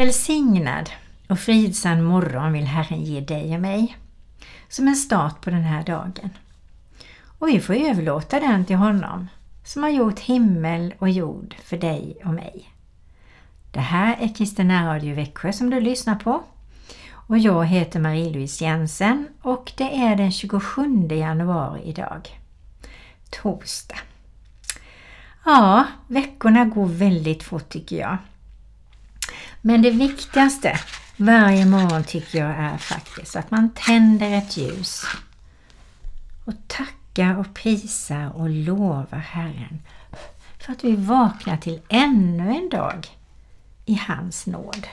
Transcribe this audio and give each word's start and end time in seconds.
Välsignad 0.00 0.90
och 1.28 1.38
fridsam 1.38 2.04
morgon 2.04 2.52
vill 2.52 2.64
Herren 2.64 3.04
ge 3.04 3.20
dig 3.20 3.54
och 3.54 3.60
mig 3.60 3.96
som 4.68 4.88
en 4.88 4.96
start 4.96 5.40
på 5.40 5.50
den 5.50 5.62
här 5.62 5.84
dagen. 5.84 6.30
Och 7.38 7.48
vi 7.48 7.60
får 7.60 7.74
överlåta 7.74 8.40
den 8.40 8.64
till 8.64 8.76
honom 8.76 9.28
som 9.64 9.82
har 9.82 9.90
gjort 9.90 10.18
himmel 10.18 10.94
och 10.98 11.10
jord 11.10 11.54
för 11.64 11.76
dig 11.76 12.16
och 12.24 12.34
mig. 12.34 12.68
Det 13.72 13.80
här 13.80 14.16
är 14.20 14.34
Kristina 14.34 14.94
Radio 14.94 15.14
Växjö 15.14 15.52
som 15.52 15.70
du 15.70 15.80
lyssnar 15.80 16.14
på 16.14 16.42
och 17.12 17.38
jag 17.38 17.64
heter 17.64 18.00
Marie-Louise 18.00 18.64
Jensen 18.64 19.28
och 19.42 19.72
det 19.76 19.96
är 19.96 20.16
den 20.16 20.32
27 20.32 21.08
januari 21.10 21.82
idag. 21.84 22.40
Torsdag. 23.30 23.98
Ja, 25.44 25.84
veckorna 26.08 26.64
går 26.64 26.86
väldigt 26.86 27.42
fort 27.42 27.68
tycker 27.68 27.96
jag. 27.96 28.18
Men 29.62 29.82
det 29.82 29.90
viktigaste 29.90 30.80
varje 31.16 31.66
morgon 31.66 32.04
tycker 32.04 32.38
jag 32.38 32.50
är 32.50 32.78
faktiskt 32.78 33.36
att 33.36 33.50
man 33.50 33.70
tänder 33.74 34.32
ett 34.32 34.56
ljus 34.56 35.04
och 36.44 36.54
tackar 36.66 37.38
och 37.38 37.54
prisar 37.54 38.36
och 38.36 38.50
lovar 38.50 39.18
Herren 39.18 39.82
för 40.58 40.72
att 40.72 40.84
vi 40.84 40.96
vaknar 40.96 41.56
till 41.56 41.80
ännu 41.88 42.56
en 42.56 42.68
dag 42.68 43.06
i 43.86 43.94
hans 43.94 44.46
nåd. 44.46 44.86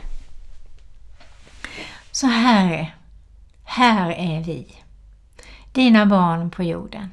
Så 2.11 2.27
Herre, 2.27 2.91
här 3.63 4.11
är 4.11 4.43
vi, 4.43 4.75
dina 5.71 6.05
barn 6.05 6.51
på 6.51 6.63
jorden. 6.63 7.11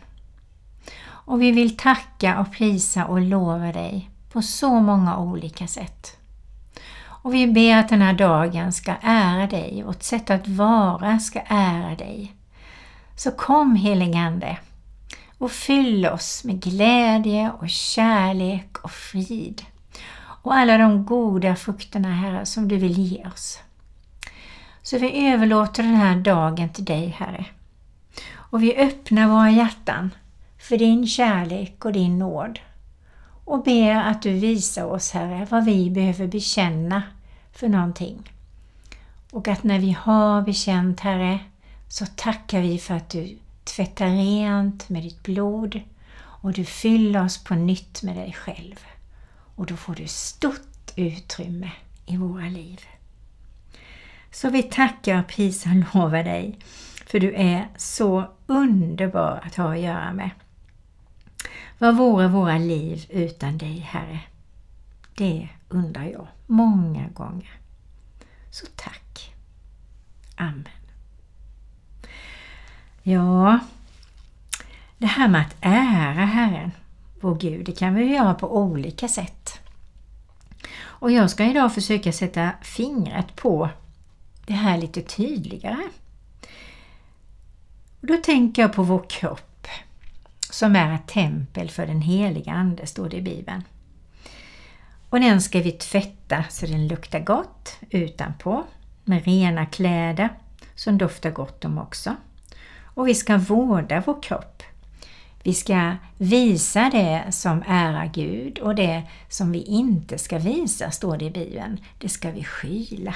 Och 1.04 1.42
vi 1.42 1.50
vill 1.50 1.76
tacka 1.76 2.40
och 2.40 2.52
prisa 2.52 3.04
och 3.04 3.20
lova 3.20 3.72
dig 3.72 4.10
på 4.32 4.42
så 4.42 4.80
många 4.80 5.18
olika 5.18 5.66
sätt. 5.66 6.18
Och 7.24 7.34
vi 7.34 7.46
ber 7.46 7.76
att 7.76 7.88
den 7.88 8.02
här 8.02 8.12
dagen 8.12 8.72
ska 8.72 8.94
ära 9.02 9.46
dig, 9.46 9.82
vårt 9.82 10.02
sätt 10.02 10.30
att 10.30 10.48
vara 10.48 11.18
ska 11.18 11.40
ära 11.46 11.94
dig. 11.94 12.32
Så 13.16 13.30
kom 13.30 13.76
heligande 13.76 14.56
och 15.38 15.50
fyll 15.50 16.06
oss 16.06 16.44
med 16.44 16.62
glädje 16.62 17.50
och 17.50 17.70
kärlek 17.70 18.78
och 18.78 18.90
frid 18.90 19.62
och 20.42 20.54
alla 20.54 20.78
de 20.78 21.06
goda 21.06 21.56
frukterna 21.56 22.12
Herre 22.12 22.46
som 22.46 22.68
du 22.68 22.76
vill 22.76 22.98
ge 22.98 23.26
oss. 23.26 23.58
Så 24.82 24.98
vi 24.98 25.28
överlåter 25.28 25.82
den 25.82 25.96
här 25.96 26.16
dagen 26.16 26.68
till 26.68 26.84
dig 26.84 27.08
Herre. 27.18 27.44
Och 28.34 28.62
vi 28.62 28.76
öppnar 28.76 29.28
våra 29.28 29.50
hjärtan 29.50 30.10
för 30.58 30.76
din 30.76 31.06
kärlek 31.06 31.84
och 31.84 31.92
din 31.92 32.18
nåd 32.18 32.58
och 33.44 33.62
ber 33.62 33.94
att 33.94 34.22
du 34.22 34.32
visar 34.32 34.84
oss 34.84 35.12
Herre 35.12 35.46
vad 35.50 35.64
vi 35.64 35.90
behöver 35.90 36.26
bekänna 36.26 37.02
för 37.54 37.68
någonting. 37.68 38.30
Och 39.30 39.48
att 39.48 39.62
när 39.62 39.78
vi 39.78 39.92
har 39.92 40.42
bekänt 40.42 41.00
Herre 41.00 41.38
så 41.88 42.06
tackar 42.06 42.60
vi 42.60 42.78
för 42.78 42.94
att 42.94 43.10
du 43.10 43.38
tvättar 43.64 44.06
rent 44.06 44.88
med 44.88 45.02
ditt 45.02 45.22
blod 45.22 45.80
och 46.16 46.52
du 46.52 46.64
fyller 46.64 47.24
oss 47.24 47.44
på 47.44 47.54
nytt 47.54 48.02
med 48.02 48.16
dig 48.16 48.32
själv. 48.32 48.80
Och 49.56 49.66
då 49.66 49.76
får 49.76 49.94
du 49.94 50.06
stort 50.06 50.92
utrymme 50.96 51.70
i 52.06 52.16
våra 52.16 52.48
liv. 52.48 52.80
Så 54.30 54.50
vi 54.50 54.62
tackar 54.62 55.20
och 55.20 55.28
prisar 55.28 55.70
och 55.70 55.94
lovar 55.94 56.22
dig 56.22 56.58
för 57.06 57.20
du 57.20 57.34
är 57.34 57.68
så 57.76 58.30
underbar 58.46 59.42
att 59.46 59.54
ha 59.54 59.74
att 59.74 59.80
göra 59.80 60.12
med. 60.12 60.30
Vad 61.78 61.96
vore 61.96 62.28
våra 62.28 62.58
liv 62.58 63.06
utan 63.10 63.58
dig, 63.58 63.78
Herre? 63.78 64.20
Det 65.14 65.48
undrar 65.74 66.04
jag 66.04 66.26
många 66.46 67.08
gånger. 67.08 67.60
Så 68.50 68.66
tack. 68.76 69.34
Amen. 70.36 70.68
Ja, 73.02 73.58
det 74.98 75.06
här 75.06 75.28
med 75.28 75.40
att 75.40 75.56
ära 75.60 76.24
Herren, 76.24 76.70
vår 77.20 77.34
Gud, 77.34 77.66
det 77.66 77.72
kan 77.72 77.94
vi 77.94 78.04
göra 78.04 78.34
på 78.34 78.56
olika 78.58 79.08
sätt. 79.08 79.60
Och 80.80 81.12
jag 81.12 81.30
ska 81.30 81.44
idag 81.44 81.74
försöka 81.74 82.12
sätta 82.12 82.50
fingret 82.62 83.36
på 83.36 83.70
det 84.46 84.52
här 84.52 84.78
lite 84.78 85.02
tydligare. 85.02 85.82
Och 88.00 88.06
då 88.06 88.16
tänker 88.16 88.62
jag 88.62 88.72
på 88.72 88.82
vår 88.82 89.04
kropp 89.08 89.66
som 90.50 90.76
är 90.76 90.94
ett 90.94 91.06
tempel 91.06 91.70
för 91.70 91.86
den 91.86 92.00
heliga 92.00 92.52
Ande, 92.52 92.86
står 92.86 93.08
det 93.08 93.16
i 93.16 93.22
Bibeln. 93.22 93.62
Och 95.14 95.20
den 95.20 95.40
ska 95.40 95.60
vi 95.60 95.72
tvätta 95.72 96.44
så 96.50 96.66
den 96.66 96.88
luktar 96.88 97.20
gott 97.20 97.78
utanpå 97.90 98.64
med 99.04 99.24
rena 99.24 99.66
kläder 99.66 100.28
som 100.74 100.98
doftar 100.98 101.30
gott 101.30 101.64
om 101.64 101.78
också. 101.78 102.16
Och 102.84 103.08
vi 103.08 103.14
ska 103.14 103.36
vårda 103.36 104.02
vår 104.06 104.22
kropp. 104.22 104.62
Vi 105.42 105.54
ska 105.54 105.92
visa 106.18 106.90
det 106.92 107.32
som 107.32 107.62
ärar 107.66 108.06
Gud 108.06 108.58
och 108.58 108.74
det 108.74 109.02
som 109.28 109.52
vi 109.52 109.62
inte 109.62 110.18
ska 110.18 110.38
visa, 110.38 110.90
står 110.90 111.16
det 111.16 111.24
i 111.24 111.30
Bibeln, 111.30 111.80
det 111.98 112.08
ska 112.08 112.30
vi 112.30 112.44
skyla. 112.44 113.14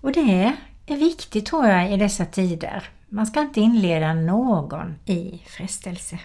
Och 0.00 0.12
det 0.12 0.52
är 0.86 0.96
viktigt 0.96 1.46
tror 1.46 1.66
jag 1.66 1.92
i 1.92 1.96
dessa 1.96 2.24
tider. 2.24 2.90
Man 3.08 3.26
ska 3.26 3.40
inte 3.40 3.60
inleda 3.60 4.14
någon 4.14 4.94
i 5.04 5.42
frestelse. 5.46 6.18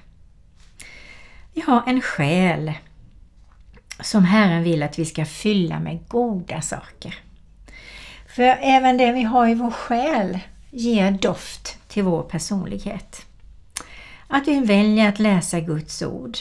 Vi 1.53 1.62
har 1.62 1.84
en 1.88 2.01
själ 2.01 2.74
som 4.03 4.23
Herren 4.23 4.63
vill 4.63 4.83
att 4.83 4.99
vi 4.99 5.05
ska 5.05 5.25
fylla 5.25 5.79
med 5.79 5.99
goda 6.07 6.61
saker. 6.61 7.15
För 8.35 8.43
även 8.61 8.97
det 8.97 9.11
vi 9.11 9.23
har 9.23 9.47
i 9.47 9.55
vår 9.55 9.71
själ 9.71 10.39
ger 10.71 11.11
doft 11.11 11.77
till 11.87 12.03
vår 12.03 12.23
personlighet. 12.23 13.25
Att 14.27 14.47
vi 14.47 14.59
väljer 14.59 15.09
att 15.09 15.19
läsa 15.19 15.59
Guds 15.59 16.01
ord. 16.01 16.37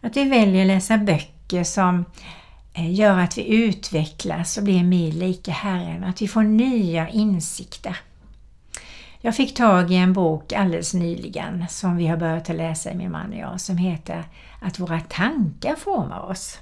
Att 0.00 0.16
vi 0.16 0.24
väljer 0.24 0.62
att 0.62 0.66
läsa 0.66 0.98
böcker 0.98 1.64
som 1.64 2.04
eh, 2.72 2.94
gör 2.94 3.18
att 3.18 3.38
vi 3.38 3.54
utvecklas 3.54 4.56
och 4.56 4.64
blir 4.64 4.84
mer 4.84 5.12
lika 5.12 5.52
Herren. 5.52 6.04
Att 6.04 6.22
vi 6.22 6.28
får 6.28 6.42
nya 6.42 7.08
insikter. 7.08 7.96
Jag 9.24 9.36
fick 9.36 9.54
tag 9.54 9.90
i 9.90 9.96
en 9.96 10.12
bok 10.12 10.52
alldeles 10.52 10.94
nyligen 10.94 11.64
som 11.68 11.96
vi 11.96 12.06
har 12.06 12.16
börjat 12.16 12.50
att 12.50 12.56
läsa, 12.56 12.94
min 12.94 13.10
man 13.10 13.32
och 13.32 13.38
jag, 13.38 13.60
som 13.60 13.76
heter 13.76 14.24
Att 14.60 14.78
våra 14.78 15.00
tankar 15.00 15.74
formar 15.74 16.20
oss. 16.20 16.58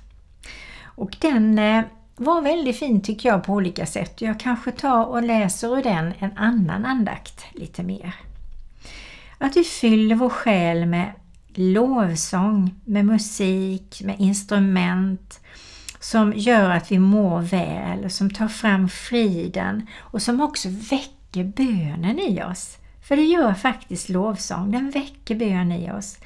Och 0.84 1.16
den 1.20 1.58
eh, 1.58 1.84
var 2.16 2.42
väldigt 2.42 2.78
fin 2.78 3.02
tycker 3.02 3.28
jag 3.28 3.44
på 3.44 3.52
olika 3.52 3.86
sätt. 3.86 4.20
Jag 4.20 4.40
kanske 4.40 4.72
tar 4.72 5.04
och 5.04 5.22
läser 5.22 5.78
ur 5.78 5.82
den 5.82 6.12
en 6.18 6.36
annan 6.36 6.84
andakt 6.84 7.44
lite 7.52 7.82
mer. 7.82 8.14
Att 9.38 9.56
vi 9.56 9.64
fyller 9.64 10.14
vår 10.14 10.28
själ 10.28 10.86
med 10.86 11.12
lovsång, 11.54 12.74
med 12.84 13.04
musik, 13.04 14.02
med 14.04 14.16
instrument 14.20 15.40
som 16.00 16.32
gör 16.36 16.70
att 16.70 16.92
vi 16.92 16.98
mår 16.98 17.40
väl, 17.40 18.10
som 18.10 18.30
tar 18.30 18.48
fram 18.48 18.88
friden 18.88 19.86
och 19.98 20.22
som 20.22 20.40
också 20.40 20.68
väcker 20.68 21.19
väcker 21.30 21.44
bönen 21.44 22.18
i 22.18 22.42
oss. 22.42 22.78
För 23.02 23.16
det 23.16 23.22
gör 23.22 23.54
faktiskt 23.54 24.08
lovsång, 24.08 24.70
den 24.70 24.90
väcker 24.90 25.34
bön 25.34 25.72
i 25.72 25.90
oss. 25.90 26.18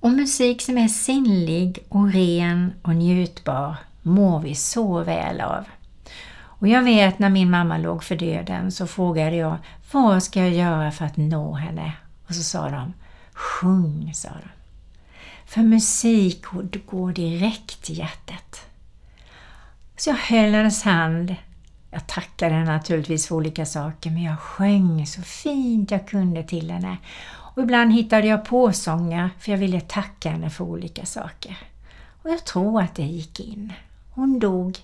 Och 0.00 0.10
musik 0.10 0.62
som 0.62 0.78
är 0.78 0.88
sinnlig 0.88 1.78
och 1.88 2.12
ren 2.12 2.72
och 2.82 2.94
njutbar 2.94 3.76
mår 4.02 4.40
vi 4.40 4.54
så 4.54 5.02
väl 5.04 5.40
av. 5.40 5.64
Och 6.58 6.68
jag 6.68 6.82
vet 6.82 7.18
när 7.18 7.30
min 7.30 7.50
mamma 7.50 7.78
låg 7.78 8.04
för 8.04 8.16
döden 8.16 8.72
så 8.72 8.86
frågade 8.86 9.36
jag 9.36 9.56
vad 9.92 10.22
ska 10.22 10.40
jag 10.40 10.54
göra 10.54 10.90
för 10.90 11.04
att 11.04 11.16
nå 11.16 11.54
henne? 11.54 11.92
Och 12.28 12.34
så 12.34 12.42
sa 12.42 12.70
de 12.70 12.92
Sjung, 13.32 14.12
sa 14.14 14.28
de. 14.28 14.48
För 15.46 15.60
musik 15.60 16.44
går 16.86 17.12
direkt 17.12 17.82
till 17.82 17.98
hjärtat. 17.98 18.66
Så 19.96 20.10
jag 20.10 20.16
höll 20.16 20.54
hennes 20.54 20.82
hand 20.82 21.34
jag 21.90 22.06
tackade 22.06 22.54
henne 22.54 22.72
naturligtvis 22.72 23.28
för 23.28 23.34
olika 23.34 23.66
saker 23.66 24.10
men 24.10 24.22
jag 24.22 24.38
sjöng 24.38 25.06
så 25.06 25.22
fint 25.22 25.90
jag 25.90 26.08
kunde 26.08 26.42
till 26.42 26.70
henne. 26.70 26.96
Och 27.56 27.62
ibland 27.62 27.92
hittade 27.92 28.26
jag 28.26 28.44
på 28.44 28.72
sånger 28.72 29.30
för 29.38 29.50
jag 29.52 29.58
ville 29.58 29.80
tacka 29.80 30.30
henne 30.30 30.50
för 30.50 30.64
olika 30.64 31.06
saker. 31.06 31.58
Och 32.22 32.30
jag 32.30 32.44
tror 32.44 32.82
att 32.82 32.94
det 32.94 33.02
gick 33.02 33.40
in. 33.40 33.72
Hon 34.10 34.38
dog 34.38 34.78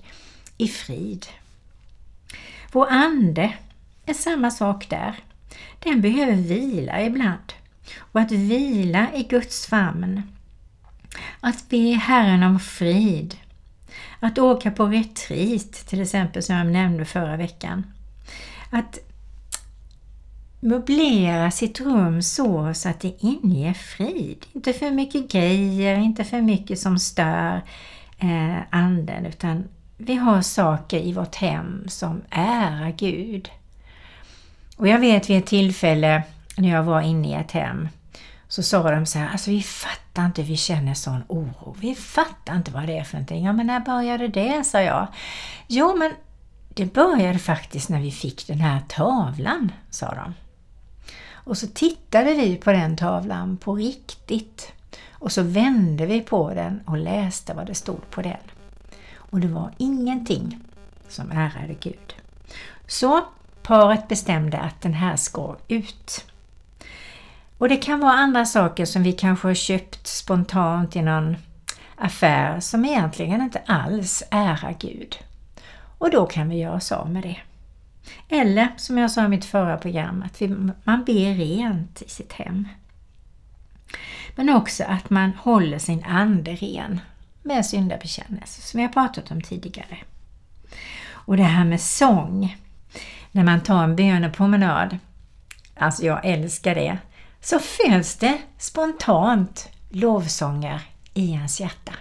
i 0.57 0.69
frid. 0.69 1.27
Vår 2.73 2.87
ande 2.91 3.55
är 4.07 4.15
samma 4.15 4.51
sak 4.51 4.89
där. 4.89 5.15
Den 5.79 6.01
behöver 6.01 6.35
vila 6.35 7.03
ibland. 7.03 7.53
Och 7.99 8.21
att 8.21 8.33
vila 8.33 9.07
i 9.15 9.23
Guds 9.23 9.67
famn. 9.67 10.23
Att 11.41 11.69
be 11.69 11.95
Herren 11.95 12.43
om 12.43 12.61
frid 12.61 13.37
att 14.21 14.39
åka 14.39 14.71
på 14.71 14.87
retreat 14.87 15.73
till 15.73 16.03
exempel 16.03 16.43
som 16.43 16.57
jag 16.57 16.67
nämnde 16.67 17.05
förra 17.05 17.37
veckan. 17.37 17.87
Att 18.71 18.99
möblera 20.61 21.51
sitt 21.51 21.81
rum 21.81 22.23
så, 22.23 22.75
så 22.75 22.89
att 22.89 23.01
det 23.01 23.15
inger 23.19 23.75
frid. 23.75 24.47
Inte 24.53 24.73
för 24.73 24.91
mycket 24.91 25.33
grejer, 25.33 25.99
inte 25.99 26.25
för 26.25 26.41
mycket 26.41 26.79
som 26.79 26.99
stör 26.99 27.63
eh, 28.19 28.57
anden 28.71 29.27
utan 29.27 29.65
vi 29.97 30.15
har 30.15 30.43
saker 30.43 30.99
i 30.99 31.13
vårt 31.13 31.35
hem 31.35 31.85
som 31.89 32.23
ärar 32.31 32.91
Gud. 32.91 33.51
Och 34.77 34.89
jag 34.89 34.99
vet 34.99 35.31
vid 35.31 35.39
ett 35.39 35.47
tillfälle 35.47 36.23
när 36.57 36.71
jag 36.71 36.83
var 36.83 37.01
inne 37.01 37.29
i 37.29 37.35
ett 37.35 37.53
hem 37.53 37.89
så 38.49 38.63
sa 38.63 38.91
de 38.91 39.07
så 39.07 39.19
här, 39.19 39.29
alltså 39.29 39.51
vi 39.51 39.63
fattar 39.63 40.02
fattar 40.13 40.27
inte, 40.27 40.43
vi 40.43 40.57
känner 40.57 40.95
sån 40.95 41.23
oro. 41.29 41.77
Vi 41.81 41.95
fattar 41.95 42.57
inte 42.57 42.71
vad 42.71 42.87
det 42.87 42.99
är 42.99 43.05
för 43.05 43.15
någonting. 43.15 43.45
Ja 43.45 43.53
men 43.53 43.67
när 43.67 43.81
började 43.81 44.29
det, 44.29 44.65
sa 44.65 44.81
jag. 44.81 45.07
Jo 45.69 45.97
men 45.97 46.13
det 46.75 46.95
började 46.95 47.39
faktiskt 47.39 47.89
när 47.89 48.01
vi 48.01 48.11
fick 48.11 48.47
den 48.47 48.61
här 48.61 48.81
tavlan, 48.89 49.73
sa 49.91 50.15
de. 50.15 50.35
Och 51.33 51.59
så 51.59 51.67
tittade 51.67 52.35
vi 52.35 52.57
på 52.57 52.73
den 52.73 52.97
tavlan 52.97 53.57
på 53.57 53.75
riktigt. 53.75 54.73
Och 55.13 55.33
så 55.33 55.43
vände 55.43 56.07
vi 56.07 56.21
på 56.21 56.55
den 56.55 56.81
och 56.87 56.97
läste 56.97 57.55
vad 57.55 57.67
det 57.67 57.75
stod 57.75 58.11
på 58.11 58.23
den. 58.23 58.43
Och 59.15 59.41
det 59.41 59.49
var 59.49 59.71
ingenting 59.79 60.61
som 61.09 61.31
ärade 61.31 61.75
Gud. 61.81 62.15
Så 62.87 63.25
paret 63.63 64.09
bestämde 64.09 64.59
att 64.59 64.81
den 64.83 64.95
här 64.95 65.17
ska 65.17 65.57
ut. 65.69 66.32
Och 67.63 67.69
det 67.69 67.77
kan 67.77 68.01
vara 68.01 68.13
andra 68.13 68.45
saker 68.45 68.85
som 68.85 69.03
vi 69.03 69.13
kanske 69.13 69.49
har 69.49 69.55
köpt 69.55 70.07
spontant 70.07 70.97
i 70.97 71.03
någon 71.03 71.37
affär 71.97 72.61
som 72.61 72.85
egentligen 72.85 73.41
inte 73.41 73.63
alls 73.67 74.23
ärar 74.31 74.77
Gud. 74.79 75.19
Och 75.99 76.11
då 76.11 76.27
kan 76.27 76.49
vi 76.49 76.57
göra 76.57 76.75
oss 76.75 76.93
av 76.93 77.11
med 77.11 77.23
det. 77.23 77.37
Eller 78.29 78.69
som 78.77 78.99
jag 78.99 79.11
sa 79.11 79.25
i 79.25 79.29
mitt 79.29 79.45
förra 79.45 79.77
program, 79.77 80.23
att 80.27 80.43
vi, 80.43 80.49
man 80.85 81.05
ber 81.05 81.35
rent 81.35 82.03
i 82.03 82.09
sitt 82.09 82.33
hem. 82.33 82.69
Men 84.35 84.49
också 84.49 84.85
att 84.85 85.11
man 85.11 85.33
håller 85.33 85.79
sin 85.79 86.05
ande 86.05 86.55
ren 86.55 87.01
med 87.43 87.67
syndabekännelse, 87.67 88.61
som 88.63 88.81
jag 88.81 88.93
pratat 88.93 89.31
om 89.31 89.41
tidigare. 89.41 89.99
Och 91.11 91.37
det 91.37 91.43
här 91.43 91.65
med 91.65 91.81
sång, 91.81 92.57
när 93.33 93.45
man 93.45 93.61
tar 93.61 93.85
en 93.85 93.97
bönepromenad, 93.97 94.99
alltså 95.77 96.07
jag 96.07 96.25
älskar 96.25 96.75
det, 96.75 96.99
så 97.43 97.59
föds 97.59 98.17
det 98.17 98.39
spontant 98.59 99.69
lovsånger 99.91 100.81
i 101.15 101.31
ens 101.31 101.61
hjärta. 101.61 101.93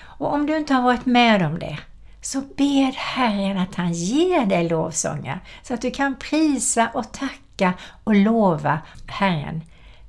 Och 0.00 0.32
om 0.34 0.46
du 0.46 0.56
inte 0.56 0.74
har 0.74 0.82
varit 0.82 1.06
med 1.06 1.46
om 1.46 1.58
det, 1.58 1.78
så 2.20 2.40
ber 2.40 2.92
Herren 2.92 3.58
att 3.58 3.74
han 3.74 3.92
ger 3.92 4.46
dig 4.46 4.68
lovsånger 4.68 5.40
så 5.62 5.74
att 5.74 5.82
du 5.82 5.90
kan 5.90 6.16
prisa 6.16 6.90
och 6.94 7.12
tacka 7.12 7.74
och 8.04 8.14
lova 8.14 8.78
Herren 9.06 9.62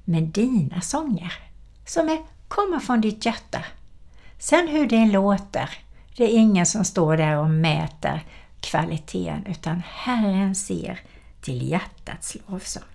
med 0.04 0.24
dina 0.24 0.82
sånger 0.82 1.34
som 1.86 2.10
är, 2.10 2.22
kommer 2.48 2.80
från 2.80 3.02
ditt 3.02 3.26
hjärta. 3.26 3.66
Sen 4.40 4.68
hur 4.68 4.88
det 4.88 5.06
låter, 5.06 5.70
det 6.18 6.24
är 6.24 6.38
ingen 6.38 6.66
som 6.66 6.86
står 6.86 7.18
där 7.18 7.38
och 7.38 7.50
mäter 7.50 8.24
kvaliteten 8.60 9.46
utan 9.46 9.84
Herren 9.88 10.56
ser 10.56 11.00
till 11.42 11.70
hjärtats 11.70 12.38
lovsång. 12.48 12.93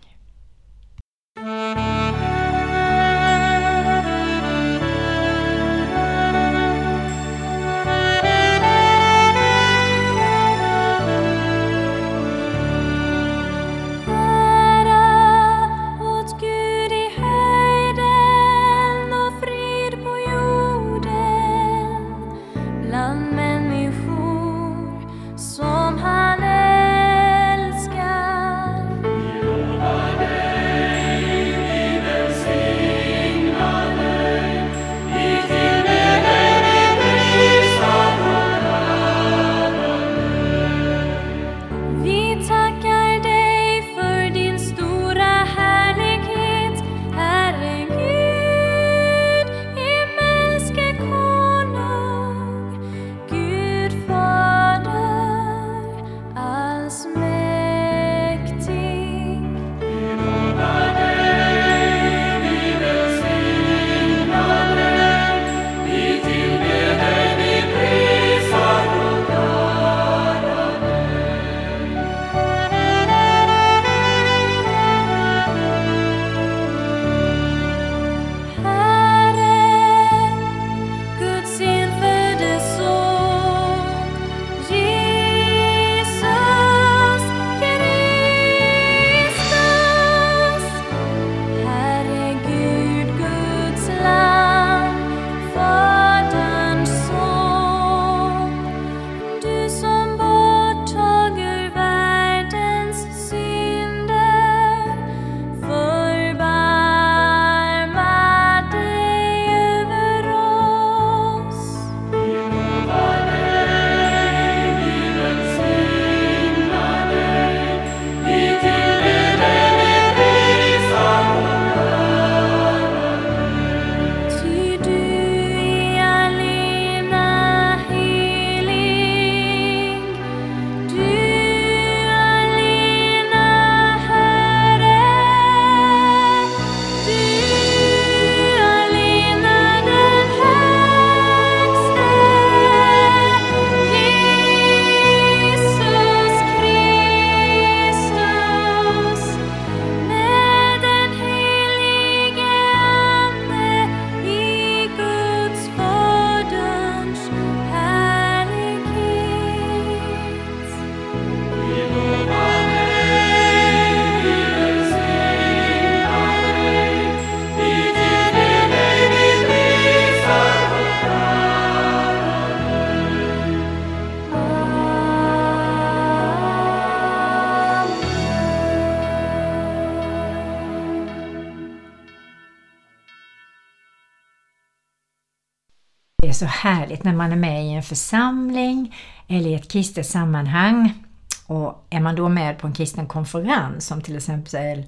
Härligt 186.89 187.05
när 187.05 187.13
man 187.13 187.33
är 187.33 187.37
med 187.37 187.67
i 187.67 187.73
en 187.73 187.83
församling 187.83 188.95
eller 189.29 189.51
i 189.51 189.55
ett 189.55 189.73
kristet 189.73 190.07
sammanhang. 190.07 191.05
Och 191.47 191.87
är 191.91 192.01
man 192.01 192.17
då 192.17 192.29
med 192.29 192.59
på 192.59 192.67
en 192.67 192.73
kristen 192.73 193.07
konferens 193.07 193.87
som 193.87 194.01
till 194.03 194.17
exempel 194.17 194.85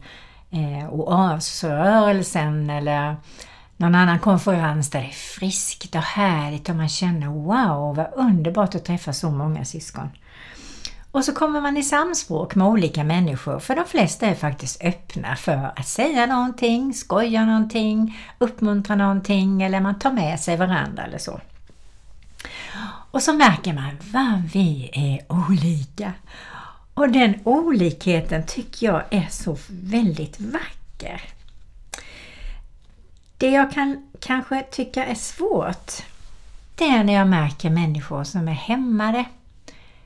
eh, 0.50 0.92
Oasrörelsen 0.92 2.70
eller 2.70 3.16
någon 3.76 3.94
annan 3.94 4.18
konferens 4.18 4.90
där 4.90 5.00
det 5.00 5.06
är 5.06 5.38
friskt 5.38 5.94
och 5.94 6.02
härligt 6.02 6.68
och 6.68 6.76
man 6.76 6.88
känner 6.88 7.26
wow 7.26 7.96
vad 7.96 8.12
underbart 8.16 8.74
att 8.74 8.84
träffa 8.84 9.12
så 9.12 9.30
många 9.30 9.64
syskon. 9.64 10.08
Och 11.12 11.24
så 11.24 11.32
kommer 11.32 11.60
man 11.60 11.76
i 11.76 11.82
samspråk 11.82 12.54
med 12.54 12.66
olika 12.66 13.04
människor 13.04 13.58
för 13.58 13.76
de 13.76 13.84
flesta 13.84 14.26
är 14.26 14.34
faktiskt 14.34 14.84
öppna 14.84 15.36
för 15.36 15.72
att 15.76 15.86
säga 15.86 16.26
någonting, 16.26 16.94
skoja 16.94 17.44
någonting, 17.44 18.18
uppmuntra 18.38 18.96
någonting 18.96 19.62
eller 19.62 19.80
man 19.80 19.98
tar 19.98 20.12
med 20.12 20.40
sig 20.40 20.56
varandra 20.56 21.02
eller 21.02 21.18
så. 21.18 21.40
Och 23.10 23.22
så 23.22 23.32
märker 23.32 23.72
man 23.72 23.96
vad 24.12 24.42
vi 24.52 24.90
är 24.92 25.32
olika. 25.32 26.12
Och 26.94 27.08
den 27.08 27.40
olikheten 27.44 28.46
tycker 28.46 28.86
jag 28.86 29.02
är 29.10 29.26
så 29.30 29.58
väldigt 29.68 30.40
vacker. 30.40 31.22
Det 33.36 33.50
jag 33.50 33.72
kan 33.72 34.08
kanske 34.20 34.62
tycka 34.62 35.04
är 35.04 35.14
svårt, 35.14 35.92
det 36.74 36.84
är 36.84 37.04
när 37.04 37.12
jag 37.12 37.28
märker 37.28 37.70
människor 37.70 38.24
som 38.24 38.48
är 38.48 38.52
hämmade, 38.52 39.24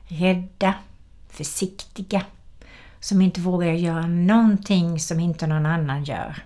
rädda, 0.07 0.73
försiktiga, 1.29 2.21
som 2.99 3.21
inte 3.21 3.41
vågar 3.41 3.71
göra 3.71 4.07
någonting 4.07 4.99
som 4.99 5.19
inte 5.19 5.47
någon 5.47 5.65
annan 5.65 6.03
gör. 6.03 6.43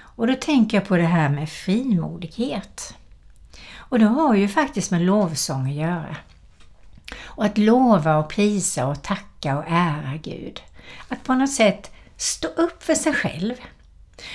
Och 0.00 0.26
då 0.26 0.34
tänker 0.34 0.76
jag 0.76 0.88
på 0.88 0.96
det 0.96 1.06
här 1.06 1.28
med 1.28 1.50
frimodighet. 1.50 2.94
Och 3.90 3.98
det 3.98 4.06
har 4.06 4.34
ju 4.34 4.48
faktiskt 4.48 4.90
med 4.90 5.02
lovsång 5.02 5.68
att 5.68 5.74
göra. 5.74 6.16
Och 7.22 7.44
att 7.44 7.58
lova 7.58 8.16
och 8.16 8.28
prisa 8.28 8.86
och 8.86 9.02
tacka 9.02 9.58
och 9.58 9.64
ära 9.68 10.16
Gud. 10.22 10.62
Att 11.08 11.24
på 11.24 11.34
något 11.34 11.52
sätt 11.52 11.92
stå 12.16 12.48
upp 12.48 12.82
för 12.82 12.94
sig 12.94 13.14
själv. 13.14 13.54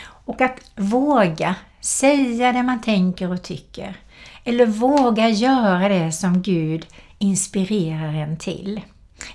Och 0.07 0.41
att 0.41 0.59
våga 0.75 1.55
säga 1.81 2.51
det 2.51 2.63
man 2.63 2.81
tänker 2.81 3.31
och 3.31 3.43
tycker. 3.43 3.97
Eller 4.43 4.65
våga 4.65 5.29
göra 5.29 5.89
det 5.89 6.11
som 6.11 6.41
Gud 6.41 6.85
inspirerar 7.17 8.13
en 8.13 8.37
till. 8.37 8.81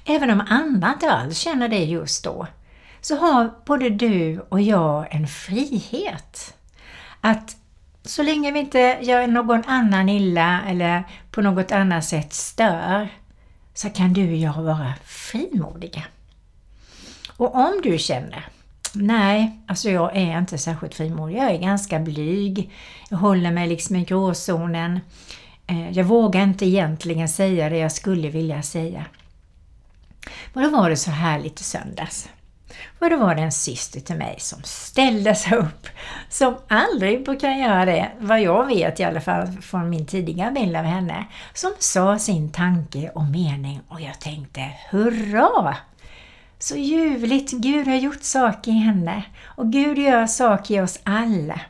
Även 0.05 0.31
om 0.31 0.41
andra 0.49 0.93
inte 0.93 1.11
alls 1.11 1.39
känner 1.39 1.69
det 1.69 1.85
just 1.85 2.25
då, 2.25 2.47
så 3.01 3.17
har 3.17 3.51
både 3.65 3.91
du 3.91 4.41
och 4.49 4.61
jag 4.61 5.15
en 5.15 5.29
frihet. 5.29 6.55
Att 7.21 7.57
så 8.05 8.23
länge 8.23 8.53
vi 8.53 8.59
inte 8.59 8.99
gör 9.01 9.27
någon 9.27 9.65
annan 9.65 10.09
illa 10.09 10.61
eller 10.69 11.05
på 11.31 11.43
något 11.43 11.73
annat 11.73 12.05
sätt 12.05 12.33
stör, 12.33 13.09
så 13.75 13.91
kan 13.91 14.13
du 14.13 14.31
och 14.31 14.37
jag 14.37 14.63
vara 14.63 14.95
frimodiga. 15.05 16.03
Och 17.37 17.55
om 17.55 17.81
du 17.83 17.99
känner 17.99 18.49
Nej, 18.95 19.61
alltså 19.67 19.91
jag 19.91 20.17
är 20.17 20.39
inte 20.39 20.59
särskilt 20.59 20.95
frimodig. 20.95 21.37
Jag 21.37 21.51
är 21.51 21.59
ganska 21.59 21.99
blyg. 21.99 22.71
Jag 23.09 23.19
håller 23.19 23.51
mig 23.51 23.69
liksom 23.69 23.97
i 23.97 24.05
gråzonen. 24.05 25.01
Eh, 25.67 25.91
jag 25.91 26.05
vågar 26.05 26.43
inte 26.43 26.67
egentligen 26.67 27.29
säga 27.29 27.69
det 27.69 27.79
jag 27.79 27.93
skulle 27.93 28.29
vilja 28.29 28.63
säga. 28.63 29.05
Och 30.55 30.63
då 30.63 30.71
var 30.71 30.91
det 30.91 30.97
så 30.97 31.11
härligt 31.11 31.61
i 31.61 31.65
söndags. 31.65 32.29
Och 32.99 33.11
då 33.11 33.17
var 33.17 33.35
det 33.35 33.43
en 33.43 33.53
syster 33.53 34.01
till 34.01 34.17
mig 34.17 34.35
som 34.39 34.63
ställde 34.63 35.35
sig 35.35 35.59
upp, 35.59 35.89
som 36.29 36.57
aldrig 36.69 37.25
brukar 37.25 37.51
göra 37.51 37.85
det, 37.85 38.11
vad 38.21 38.43
jag 38.43 38.67
vet 38.67 39.01
i 39.01 39.05
alla 39.05 39.21
fall 39.21 39.47
från 39.63 39.91
min 39.91 40.07
tidigare 40.07 40.51
bild 40.51 40.77
av 40.77 40.85
henne, 40.85 41.25
som 41.55 41.71
sa 41.79 42.19
sin 42.19 42.53
tanke 42.53 43.11
och 43.15 43.25
mening 43.25 43.81
och 43.89 44.01
jag 44.01 44.21
tänkte 44.21 44.61
hurra! 44.91 45.77
Så 46.59 46.77
ljuvligt, 46.77 47.53
Gud 47.53 47.89
har 47.89 47.97
gjort 47.97 48.23
saker 48.23 48.71
i 48.71 48.75
henne 48.75 49.23
och 49.45 49.73
Gud 49.73 49.99
gör 49.99 50.27
saker 50.27 50.75
i 50.75 50.81
oss 50.81 50.99
alla. 51.03 51.61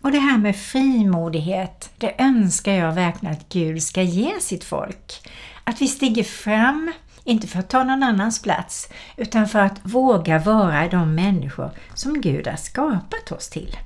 Och 0.00 0.12
det 0.12 0.18
här 0.18 0.38
med 0.38 0.56
frimodighet, 0.56 1.90
det 1.96 2.14
önskar 2.18 2.72
jag 2.72 2.92
verkligen 2.92 3.34
att 3.34 3.48
Gud 3.48 3.82
ska 3.82 4.02
ge 4.02 4.40
sitt 4.40 4.64
folk. 4.64 5.28
Att 5.64 5.82
vi 5.82 5.88
stiger 5.88 6.24
fram 6.24 6.92
inte 7.24 7.46
för 7.46 7.58
att 7.58 7.70
ta 7.70 7.84
någon 7.84 8.02
annans 8.02 8.42
plats, 8.42 8.88
utan 9.16 9.48
för 9.48 9.58
att 9.58 9.80
våga 9.82 10.38
vara 10.38 10.88
de 10.88 11.14
människor 11.14 11.70
som 11.94 12.20
Gud 12.20 12.46
har 12.46 12.56
skapat 12.56 13.32
oss 13.32 13.48
till. 13.48 13.76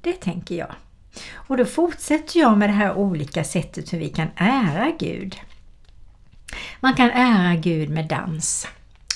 Det 0.00 0.12
tänker 0.12 0.54
jag. 0.54 0.74
Och 1.34 1.56
då 1.56 1.64
fortsätter 1.64 2.40
jag 2.40 2.58
med 2.58 2.68
det 2.68 2.72
här 2.72 2.94
olika 2.94 3.44
sättet 3.44 3.92
hur 3.92 3.98
vi 3.98 4.08
kan 4.08 4.28
ära 4.36 4.90
Gud. 4.98 5.36
Man 6.80 6.94
kan 6.94 7.10
ära 7.10 7.54
Gud 7.54 7.90
med 7.90 8.08
dans. 8.08 8.66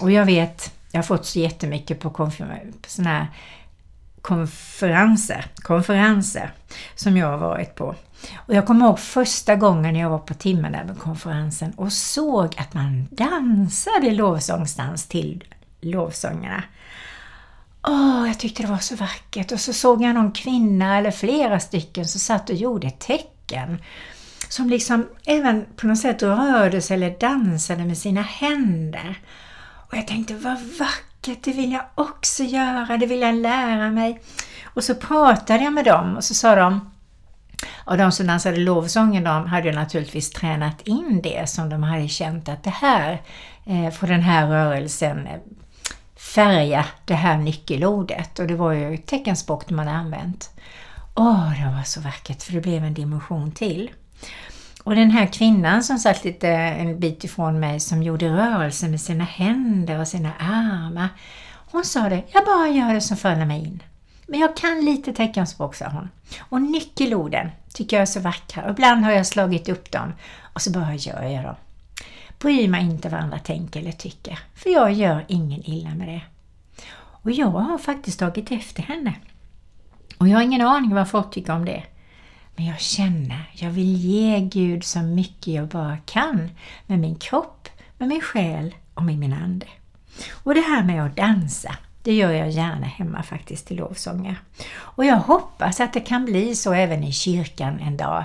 Och 0.01 0.11
jag 0.11 0.25
vet, 0.25 0.73
jag 0.91 0.99
har 0.99 1.03
fått 1.03 1.27
så 1.27 1.39
jättemycket 1.39 2.01
på 2.01 2.31
sådana 2.87 3.19
här 3.19 3.27
konferenser, 4.27 5.47
konferenser 5.63 6.53
som 6.95 7.17
jag 7.17 7.27
har 7.27 7.39
varit 7.39 7.75
på. 7.75 7.95
Och 8.37 8.55
jag 8.55 8.67
kommer 8.67 8.87
ihåg 8.87 8.99
första 8.99 9.57
gången 9.57 9.97
jag 9.97 10.11
var 10.11 10.19
på 10.19 10.95
konferensen 10.99 11.73
och 11.77 11.93
såg 11.93 12.55
att 12.59 12.75
man 12.75 13.09
dansade 13.11 14.11
lovsångsdans 14.11 15.07
till 15.07 15.45
lovsångerna. 15.81 16.63
Åh, 17.83 18.25
jag 18.27 18.39
tyckte 18.39 18.63
det 18.63 18.69
var 18.69 18.79
så 18.79 18.97
vackert. 18.97 19.53
Och 19.53 19.61
så 19.61 19.73
såg 19.73 20.03
jag 20.03 20.15
någon 20.15 20.33
kvinna 20.33 20.99
eller 20.99 21.11
flera 21.11 21.61
stycken 21.61 22.07
som 22.07 22.21
satt 22.21 22.51
och 22.51 22.57
gjorde 22.57 22.91
tecken. 22.91 23.83
Som 24.49 24.71
liksom 24.71 25.09
även 25.25 25.65
på 25.77 25.87
något 25.87 25.99
sätt 25.99 26.23
rörde 26.23 26.83
sig 26.83 26.95
eller 26.95 27.19
dansade 27.19 27.85
med 27.85 27.99
sina 27.99 28.23
händer. 28.23 29.21
Och 29.91 29.97
jag 29.97 30.07
tänkte, 30.07 30.35
vad 30.35 30.59
vackert, 30.61 31.16
det 31.43 31.53
vill 31.53 31.73
jag 31.73 31.85
också 31.95 32.43
göra, 32.43 32.97
det 32.97 33.07
vill 33.07 33.21
jag 33.21 33.35
lära 33.35 33.91
mig. 33.91 34.21
Och 34.65 34.85
så 34.85 34.95
pratade 34.95 35.65
jag 35.65 35.73
med 35.73 35.85
dem 35.85 36.17
och 36.17 36.25
så 36.25 36.35
sa 36.35 36.55
de, 36.55 36.91
och 37.85 37.97
de 37.97 38.13
som 38.13 38.27
dansade 38.27 38.57
lovsången 38.57 39.25
de 39.25 39.47
hade 39.47 39.73
naturligtvis 39.73 40.31
tränat 40.31 40.83
in 40.83 41.21
det 41.23 41.49
som 41.49 41.69
de 41.69 41.83
hade 41.83 42.09
känt 42.09 42.49
att 42.49 42.65
det 42.65 42.71
här 42.71 43.23
eh, 43.67 43.91
får 43.91 44.07
den 44.07 44.23
här 44.23 44.47
rörelsen 44.47 45.27
eh, 45.27 45.41
färga 46.17 46.87
det 47.05 47.15
här 47.15 47.39
nyckelordet 47.39 48.39
och 48.39 48.47
det 48.47 48.55
var 48.55 48.73
ju 48.73 48.97
teckenspråk 48.97 49.71
man 49.71 49.87
hade 49.87 49.99
använt. 49.99 50.51
Åh, 51.15 51.51
det 51.51 51.77
var 51.77 51.83
så 51.83 52.01
vackert 52.01 52.43
för 52.43 52.53
det 52.53 52.61
blev 52.61 52.85
en 52.85 52.95
dimension 52.95 53.53
till. 53.53 53.91
Och 54.87 54.95
den 54.95 55.11
här 55.11 55.27
kvinnan 55.27 55.83
som 55.83 55.99
satt 55.99 56.25
lite 56.25 56.49
en 56.49 57.01
bit 57.01 57.25
ifrån 57.25 57.61
mig 57.61 57.81
som 57.81 58.03
gjorde 58.03 58.29
rörelser 58.29 58.89
med 58.89 59.01
sina 59.01 59.25
händer 59.25 60.01
och 60.01 60.09
sina 60.09 60.33
armar. 60.39 61.09
Hon 61.71 61.85
sa 61.85 62.09
det, 62.09 62.23
jag 62.33 62.45
bara 62.45 62.69
gör 62.69 62.95
det 62.95 63.01
som 63.01 63.17
faller 63.17 63.45
mig 63.45 63.59
in. 63.59 63.83
Men 64.27 64.41
jag 64.41 64.57
kan 64.57 64.85
lite 64.85 65.13
teckenspråk, 65.13 65.75
sa 65.75 65.89
hon. 65.89 66.09
Och 66.39 66.63
nyckelorden 66.63 67.51
tycker 67.75 67.97
jag 67.97 68.03
är 68.03 68.07
så 68.07 68.21
vackra. 68.21 68.65
Och 68.65 68.71
ibland 68.71 69.05
har 69.05 69.13
jag 69.13 69.27
slagit 69.27 69.69
upp 69.69 69.91
dem 69.91 70.13
och 70.53 70.63
så 70.63 70.71
bara 70.71 70.95
gör 70.95 71.23
jag 71.23 71.45
dem. 71.45 71.57
Bryr 72.39 72.69
mig 72.69 72.85
inte 72.85 73.09
vad 73.09 73.21
andra 73.21 73.39
tänker 73.39 73.81
eller 73.81 73.93
tycker, 73.93 74.39
för 74.55 74.71
jag 74.71 74.93
gör 74.93 75.25
ingen 75.29 75.71
illa 75.71 75.95
med 75.95 76.09
det. 76.09 76.23
Och 76.99 77.31
jag 77.31 77.51
har 77.51 77.79
faktiskt 77.79 78.19
tagit 78.19 78.53
efter 78.53 78.83
henne. 78.83 79.15
Och 80.19 80.29
jag 80.29 80.37
har 80.37 80.43
ingen 80.43 80.67
aning 80.67 80.95
vad 80.95 81.09
folk 81.09 81.31
tycker 81.31 81.53
om 81.53 81.65
det. 81.65 81.83
Men 82.57 82.67
jag 82.67 82.81
känner, 82.81 83.51
jag 83.53 83.71
vill 83.71 83.97
ge 83.97 84.41
Gud 84.41 84.85
så 84.85 84.99
mycket 84.99 85.55
jag 85.55 85.69
bara 85.69 85.97
kan 85.97 86.51
med 86.87 86.99
min 86.99 87.15
kropp, 87.15 87.69
med 87.99 88.09
min 88.09 88.21
själ 88.21 88.75
och 88.95 89.03
med 89.03 89.19
min 89.19 89.33
ande. 89.33 89.67
Och 90.31 90.55
det 90.55 90.61
här 90.61 90.83
med 90.85 91.07
att 91.07 91.17
dansa, 91.17 91.77
det 92.03 92.15
gör 92.15 92.33
jag 92.33 92.51
gärna 92.51 92.87
hemma 92.87 93.23
faktiskt 93.23 93.67
till 93.67 93.77
lovsånger. 93.77 94.37
Och 94.79 95.05
jag 95.05 95.17
hoppas 95.17 95.81
att 95.81 95.93
det 95.93 96.01
kan 96.01 96.25
bli 96.25 96.55
så 96.55 96.73
även 96.73 97.05
i 97.05 97.13
kyrkan 97.13 97.81
en 97.81 97.97
dag. 97.97 98.25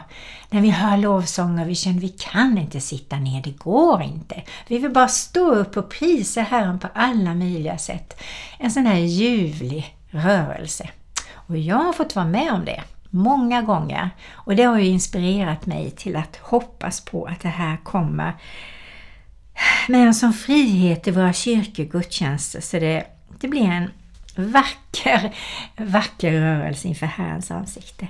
När 0.49 0.61
vi 0.61 0.69
hör 0.69 0.97
lovsånger 0.97 1.65
vi 1.65 1.75
känner 1.75 1.97
att 1.97 2.03
vi 2.03 2.09
kan 2.09 2.57
inte 2.57 2.81
sitta 2.81 3.15
ner, 3.15 3.43
det 3.43 3.57
går 3.57 4.01
inte. 4.01 4.41
Vi 4.67 4.77
vill 4.77 4.91
bara 4.91 5.07
stå 5.07 5.51
upp 5.51 5.77
och 5.77 5.89
prisa 5.89 6.41
Herren 6.41 6.79
på 6.79 6.87
alla 6.93 7.33
möjliga 7.33 7.77
sätt. 7.77 8.21
En 8.57 8.71
sån 8.71 8.85
här 8.85 8.99
ljuvlig 8.99 9.95
rörelse. 10.09 10.89
Och 11.33 11.57
jag 11.57 11.75
har 11.83 11.93
fått 11.93 12.15
vara 12.15 12.27
med 12.27 12.53
om 12.53 12.65
det 12.65 12.81
många 13.11 13.61
gånger. 13.61 14.09
Och 14.31 14.55
det 14.55 14.63
har 14.63 14.79
ju 14.79 14.85
inspirerat 14.85 15.65
mig 15.65 15.91
till 15.91 16.15
att 16.15 16.35
hoppas 16.35 17.01
på 17.01 17.25
att 17.25 17.39
det 17.39 17.49
här 17.49 17.77
kommer 17.77 18.33
med 19.87 20.07
en 20.07 20.13
sån 20.13 20.33
frihet 20.33 21.07
i 21.07 21.11
våra 21.11 21.33
kyrkor 21.33 21.83
gudstjänster 21.83 22.61
så 22.61 22.79
det, 22.79 23.05
det 23.39 23.47
blir 23.47 23.63
en 23.63 23.89
vacker, 24.35 25.35
vacker 25.77 26.31
rörelse 26.31 26.87
inför 26.87 27.05
Herrens 27.05 27.51
ansikte. 27.51 28.07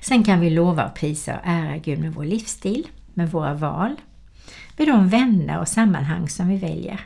Sen 0.00 0.24
kan 0.24 0.40
vi 0.40 0.50
lova 0.50 0.86
och 0.86 0.94
prisa 0.94 1.34
och 1.34 1.42
ära 1.44 1.76
Gud 1.76 1.98
med 1.98 2.14
vår 2.14 2.24
livsstil, 2.24 2.86
med 3.14 3.30
våra 3.30 3.54
val, 3.54 3.96
med 4.76 4.88
de 4.88 5.08
vänner 5.08 5.60
och 5.60 5.68
sammanhang 5.68 6.28
som 6.28 6.48
vi 6.48 6.56
väljer. 6.56 7.00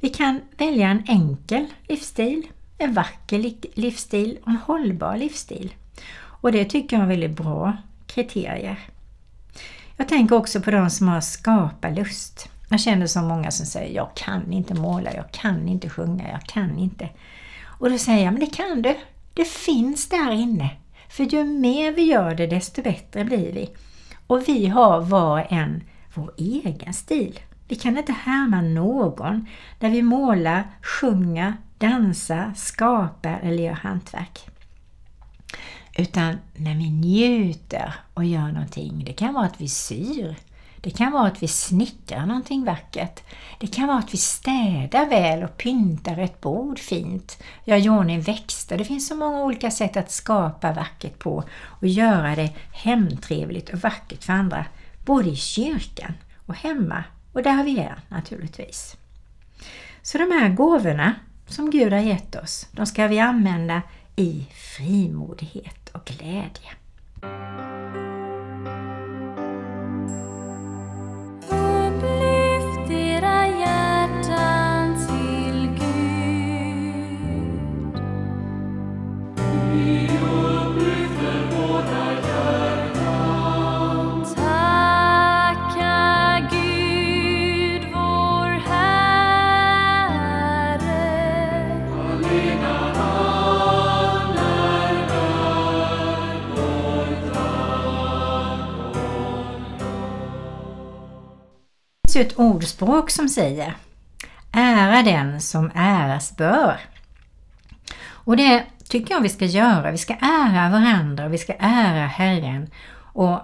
Vi 0.00 0.08
kan 0.08 0.40
välja 0.58 0.88
en 0.88 1.04
enkel 1.06 1.66
livsstil 1.88 2.42
en 2.80 2.92
vacker 2.92 3.52
livsstil 3.74 4.38
och 4.42 4.48
en 4.48 4.56
hållbar 4.56 5.16
livsstil. 5.16 5.74
Och 6.16 6.52
det 6.52 6.64
tycker 6.64 6.96
jag 6.96 7.04
är 7.04 7.08
väldigt 7.08 7.36
bra 7.36 7.76
kriterier. 8.06 8.78
Jag 9.96 10.08
tänker 10.08 10.36
också 10.36 10.60
på 10.60 10.70
de 10.70 10.90
som 10.90 11.08
har 11.08 11.20
skaparlust. 11.20 12.48
Jag 12.70 12.80
känner 12.80 13.06
så 13.06 13.22
många 13.22 13.50
som 13.50 13.66
säger 13.66 13.96
jag 13.96 14.14
kan 14.14 14.52
inte 14.52 14.74
måla, 14.74 15.14
jag 15.14 15.32
kan 15.32 15.68
inte 15.68 15.88
sjunga, 15.88 16.30
jag 16.30 16.42
kan 16.42 16.78
inte. 16.78 17.08
Och 17.64 17.90
då 17.90 17.98
säger 17.98 18.24
jag, 18.24 18.32
men 18.32 18.40
det 18.40 18.56
kan 18.56 18.82
du. 18.82 18.96
Det 19.34 19.48
finns 19.48 20.08
där 20.08 20.30
inne. 20.30 20.70
För 21.08 21.24
ju 21.24 21.44
mer 21.44 21.92
vi 21.92 22.02
gör 22.02 22.34
det 22.34 22.46
desto 22.46 22.82
bättre 22.82 23.24
blir 23.24 23.52
vi. 23.52 23.70
Och 24.26 24.48
vi 24.48 24.66
har 24.66 25.00
var 25.00 25.46
en 25.50 25.82
vår 26.14 26.32
egen 26.36 26.92
stil. 26.92 27.40
Vi 27.68 27.76
kan 27.76 27.98
inte 27.98 28.12
härma 28.12 28.60
någon 28.60 29.46
när 29.80 29.90
vi 29.90 30.02
målar, 30.02 30.70
sjunger, 30.82 31.54
dansar, 31.80 32.52
skapar 32.56 33.40
eller 33.42 33.62
gör 33.62 33.72
hantverk. 33.72 34.48
Utan 35.96 36.38
när 36.56 36.74
vi 36.74 36.90
njuter 36.90 37.94
och 38.14 38.24
gör 38.24 38.52
någonting, 38.52 39.04
det 39.04 39.12
kan 39.12 39.34
vara 39.34 39.46
att 39.46 39.60
vi 39.60 39.68
syr, 39.68 40.36
det 40.82 40.90
kan 40.90 41.12
vara 41.12 41.26
att 41.26 41.42
vi 41.42 41.48
snickrar 41.48 42.26
någonting 42.26 42.64
vackert. 42.64 43.20
Det 43.58 43.66
kan 43.66 43.86
vara 43.86 43.98
att 43.98 44.14
vi 44.14 44.18
städar 44.18 45.08
väl 45.08 45.42
och 45.42 45.56
pyntar 45.56 46.18
ett 46.18 46.40
bord 46.40 46.78
fint, 46.78 47.42
gör 47.64 47.76
i 47.76 47.88
ordning 47.88 48.20
växter. 48.20 48.78
Det 48.78 48.84
finns 48.84 49.08
så 49.08 49.14
många 49.14 49.44
olika 49.44 49.70
sätt 49.70 49.96
att 49.96 50.10
skapa 50.10 50.72
vackert 50.72 51.18
på 51.18 51.44
och 51.62 51.86
göra 51.86 52.36
det 52.36 52.52
hemtrevligt 52.72 53.68
och 53.68 53.78
vackert 53.78 54.24
för 54.24 54.32
andra, 54.32 54.66
både 55.04 55.28
i 55.28 55.36
kyrkan 55.36 56.14
och 56.46 56.54
hemma 56.54 57.04
och 57.32 57.42
där 57.42 57.64
vi 57.64 57.78
är 57.78 58.00
naturligtvis. 58.08 58.96
Så 60.02 60.18
de 60.18 60.24
här 60.24 60.48
gåvorna 60.48 61.14
som 61.50 61.70
Gud 61.70 61.92
har 61.92 62.00
gett 62.00 62.36
oss, 62.36 62.68
de 62.72 62.86
ska 62.86 63.06
vi 63.06 63.18
använda 63.18 63.82
i 64.16 64.46
frimodighet 64.52 65.90
och 65.92 66.04
glädje. 66.04 66.70
Ju 102.20 102.26
ett 102.26 102.38
ordspråk 102.38 103.10
som 103.10 103.28
säger 103.28 103.74
Ära 104.52 105.02
den 105.02 105.40
som 105.40 105.70
äras 105.74 106.36
bör. 106.36 106.80
Och 108.08 108.36
det 108.36 108.64
tycker 108.88 109.14
jag 109.14 109.20
vi 109.20 109.28
ska 109.28 109.44
göra. 109.44 109.90
Vi 109.90 109.98
ska 109.98 110.14
ära 110.14 110.70
varandra 110.70 111.24
och 111.24 111.32
vi 111.32 111.38
ska 111.38 111.54
ära 111.58 112.06
Herren 112.06 112.70
och 112.94 113.40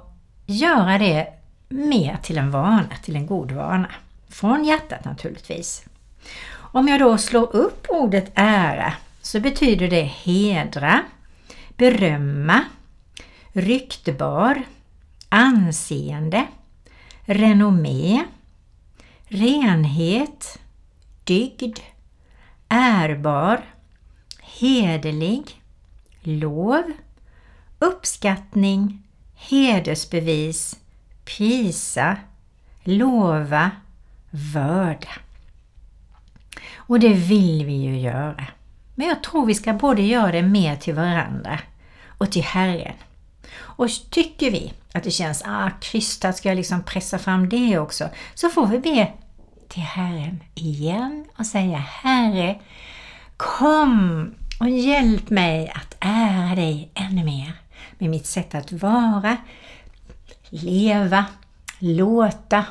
göra 0.47 0.99
det 0.99 1.27
mer 1.69 2.17
till 2.23 2.39
en 2.39 2.51
vana, 2.51 2.89
till 3.03 3.17
en 3.17 3.27
god 3.27 3.53
vana. 3.53 3.89
Från 4.29 4.65
hjärtat 4.65 5.05
naturligtvis. 5.05 5.85
Om 6.55 6.89
jag 6.89 7.01
då 7.01 7.19
slår 7.19 7.57
upp 7.57 7.87
ordet 7.89 8.33
ära 8.35 8.93
så 9.23 9.41
betyder 9.41 9.89
det 9.89 10.03
hedra, 10.03 11.03
berömma, 11.77 12.65
ryktbar, 13.53 14.63
anseende, 15.29 16.47
renommé, 17.25 18.25
renhet, 19.29 20.59
dygd, 21.25 21.79
ärbar, 22.69 23.65
hederlig, 24.41 25.63
lov, 26.21 26.93
uppskattning, 27.79 29.03
hedersbevis, 29.35 30.77
prisa, 31.25 32.17
lova, 32.85 33.71
vörda. 34.31 35.09
Och 36.75 37.01
det 37.01 37.13
vill 37.13 37.67
vi 37.67 37.73
ju 37.73 37.99
göra. 37.99 38.47
Men 38.95 39.09
jag 39.09 39.23
tror 39.23 39.47
vi 39.47 39.55
ska 39.55 39.73
både 39.73 40.03
göra 40.03 40.33
det 40.33 40.43
mer 40.43 40.77
till 40.77 40.95
varandra 40.95 41.61
och 42.19 42.33
till 42.33 42.43
Herren. 42.43 42.95
Och 43.77 43.89
tycker 44.11 44.51
vi 44.51 44.73
att 44.95 45.05
det 45.05 45.11
känns 45.11 45.43
ah, 45.47 45.71
krystat, 45.81 46.37
ska 46.37 46.49
jag 46.49 46.57
liksom 46.57 46.83
pressa 46.83 47.19
fram 47.19 47.49
det 47.49 47.79
också? 47.79 48.09
Så 48.35 48.49
får 48.49 48.67
vi 48.67 48.79
be 48.79 49.13
till 49.69 49.83
Herren 49.83 50.43
igen 50.55 51.25
och 51.39 51.47
säga 51.47 51.79
Herre, 51.79 52.61
kom 53.37 54.35
och 54.61 54.71
hjälp 54.71 55.31
mig 55.31 55.73
att 55.75 55.97
ära 56.01 56.55
dig 56.55 56.91
ännu 56.95 57.25
mer 57.25 57.53
med 57.99 58.11
mitt 58.11 58.27
sätt 58.27 58.55
att 58.55 58.73
vara, 58.73 59.37
leva, 60.51 61.25
låta, 61.79 62.65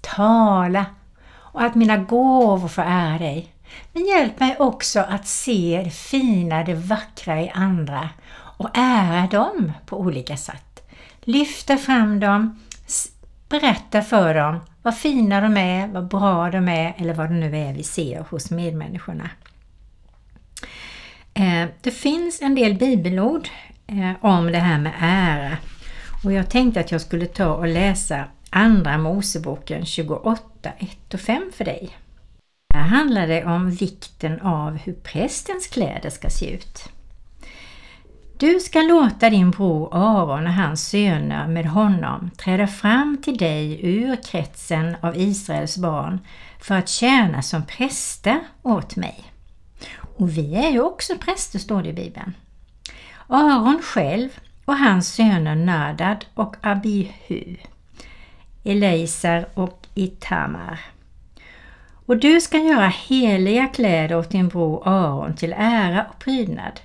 tala 0.00 0.86
och 1.30 1.62
att 1.62 1.74
mina 1.74 1.96
gåvor 1.96 2.68
får 2.68 2.82
ära 2.82 3.18
dig. 3.18 3.52
Men 3.92 4.06
hjälp 4.06 4.40
mig 4.40 4.56
också 4.58 5.00
att 5.00 5.26
se 5.26 5.82
det 5.84 5.90
fina, 5.90 6.64
det 6.64 6.74
vackra 6.74 7.40
i 7.40 7.50
andra 7.54 8.08
och 8.58 8.70
ära 8.74 9.26
dem 9.26 9.72
på 9.86 10.00
olika 10.00 10.36
sätt 10.36 10.68
lyfta 11.28 11.76
fram 11.76 12.20
dem, 12.20 12.60
berätta 13.48 14.02
för 14.02 14.34
dem 14.34 14.60
vad 14.82 14.96
fina 14.96 15.40
de 15.40 15.56
är, 15.56 15.88
vad 15.88 16.08
bra 16.08 16.50
de 16.50 16.68
är 16.68 16.94
eller 16.98 17.14
vad 17.14 17.30
det 17.30 17.34
nu 17.34 17.56
är 17.56 17.72
vi 17.72 17.82
ser 17.82 18.24
hos 18.30 18.50
medmänniskorna. 18.50 19.30
Eh, 21.34 21.68
det 21.80 21.90
finns 21.90 22.42
en 22.42 22.54
del 22.54 22.74
bibelord 22.74 23.48
eh, 23.86 24.12
om 24.20 24.52
det 24.52 24.58
här 24.58 24.78
med 24.78 24.92
ära 25.00 25.56
och 26.24 26.32
jag 26.32 26.50
tänkte 26.50 26.80
att 26.80 26.92
jag 26.92 27.00
skulle 27.00 27.26
ta 27.26 27.54
och 27.54 27.68
läsa 27.68 28.24
Andra 28.50 28.98
Moseboken 28.98 29.86
28, 29.86 30.70
1 30.78 31.14
och 31.14 31.20
5 31.20 31.52
för 31.54 31.64
dig. 31.64 31.90
Här 32.74 32.82
handlar 32.82 33.26
det 33.26 33.44
om 33.44 33.70
vikten 33.70 34.40
av 34.40 34.76
hur 34.76 34.92
prästens 34.92 35.66
kläder 35.66 36.10
ska 36.10 36.30
se 36.30 36.54
ut. 36.54 36.88
Du 38.38 38.60
ska 38.60 38.82
låta 38.82 39.30
din 39.30 39.50
bror 39.50 39.88
Aron 39.92 40.46
och 40.46 40.52
hans 40.52 40.88
söner 40.88 41.46
med 41.46 41.66
honom 41.66 42.30
träda 42.30 42.66
fram 42.66 43.18
till 43.22 43.36
dig 43.36 43.80
ur 43.82 44.16
kretsen 44.16 44.96
av 45.00 45.16
Israels 45.16 45.78
barn 45.78 46.20
för 46.60 46.74
att 46.74 46.88
tjäna 46.88 47.42
som 47.42 47.66
präster 47.66 48.40
åt 48.62 48.96
mig. 48.96 49.24
Och 50.16 50.36
vi 50.38 50.54
är 50.54 50.70
ju 50.70 50.80
också 50.80 51.14
präster, 51.18 51.58
står 51.58 51.82
det 51.82 51.88
i 51.88 51.92
Bibeln. 51.92 52.34
Aron 53.26 53.82
själv 53.82 54.28
och 54.64 54.76
hans 54.76 55.14
söner 55.14 55.54
Nadad 55.54 56.24
och 56.34 56.56
Abihu, 56.60 57.56
Eleisar 58.64 59.46
och 59.54 59.86
Itamar. 59.94 60.80
Och 62.06 62.16
du 62.16 62.40
ska 62.40 62.58
göra 62.58 62.92
heliga 63.08 63.66
kläder 63.66 64.16
åt 64.16 64.30
din 64.30 64.48
bror 64.48 64.88
Aron 64.88 65.36
till 65.36 65.54
ära 65.56 66.06
och 66.10 66.18
prydnad. 66.18 66.80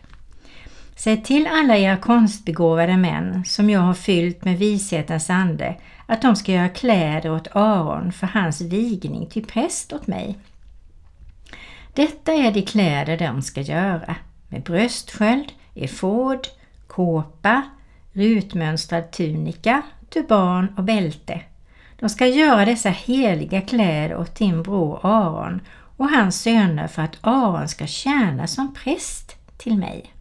Säg 0.96 1.24
till 1.24 1.48
alla 1.48 1.78
era 1.78 1.98
konstbegåvade 1.98 2.98
män 2.98 3.46
som 3.46 3.70
jag 3.70 3.80
har 3.80 3.94
fyllt 3.94 4.46
med 4.46 4.58
vishetens 4.58 5.30
ande 5.30 5.76
att 6.06 6.22
de 6.22 6.36
ska 6.36 6.52
göra 6.52 6.70
kläder 6.70 7.32
åt 7.32 7.56
Aron 7.56 8.12
för 8.12 8.28
hans 8.28 8.62
vigning 8.62 9.30
till 9.30 9.46
präst 9.46 9.94
åt 9.94 10.08
mig. 10.08 10.38
Detta 11.94 12.34
är 12.34 12.52
de 12.52 12.62
kläder 12.62 13.18
de 13.18 13.42
ska 13.42 13.62
göra 13.62 14.16
med 14.50 14.64
bröstsköld, 14.64 15.52
efod, 15.76 16.48
kåpa, 16.88 17.62
rutmönstrad 18.14 19.12
tunika, 19.12 19.82
turban 20.10 20.68
och 20.78 20.84
bälte. 20.84 21.42
De 22.00 22.10
ska 22.10 22.28
göra 22.28 22.66
dessa 22.66 22.90
heliga 22.90 23.62
kläder 23.62 24.16
åt 24.16 24.36
din 24.36 24.64
bror 24.64 25.00
Aron 25.04 25.62
och 25.98 26.10
hans 26.10 26.42
söner 26.42 26.88
för 26.88 27.02
att 27.02 27.18
Aron 27.22 27.68
ska 27.68 27.88
tjäna 27.88 28.48
som 28.48 28.74
präst 28.74 29.36
till 29.58 29.78
mig. 29.78 30.13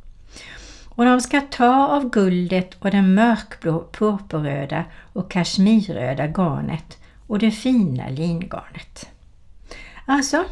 Och 0.94 1.04
de 1.04 1.20
ska 1.20 1.40
ta 1.40 1.86
av 1.86 2.10
guldet 2.10 2.74
och 2.78 2.90
det 2.90 3.02
mörkblå 3.02 3.88
purpurröda 3.92 4.84
och 5.12 5.30
kashmirröda 5.30 6.26
garnet 6.26 6.98
och 7.26 7.38
det 7.38 7.50
fina 7.50 8.08
lingarnet. 8.08 9.08
Alltså, 10.06 10.44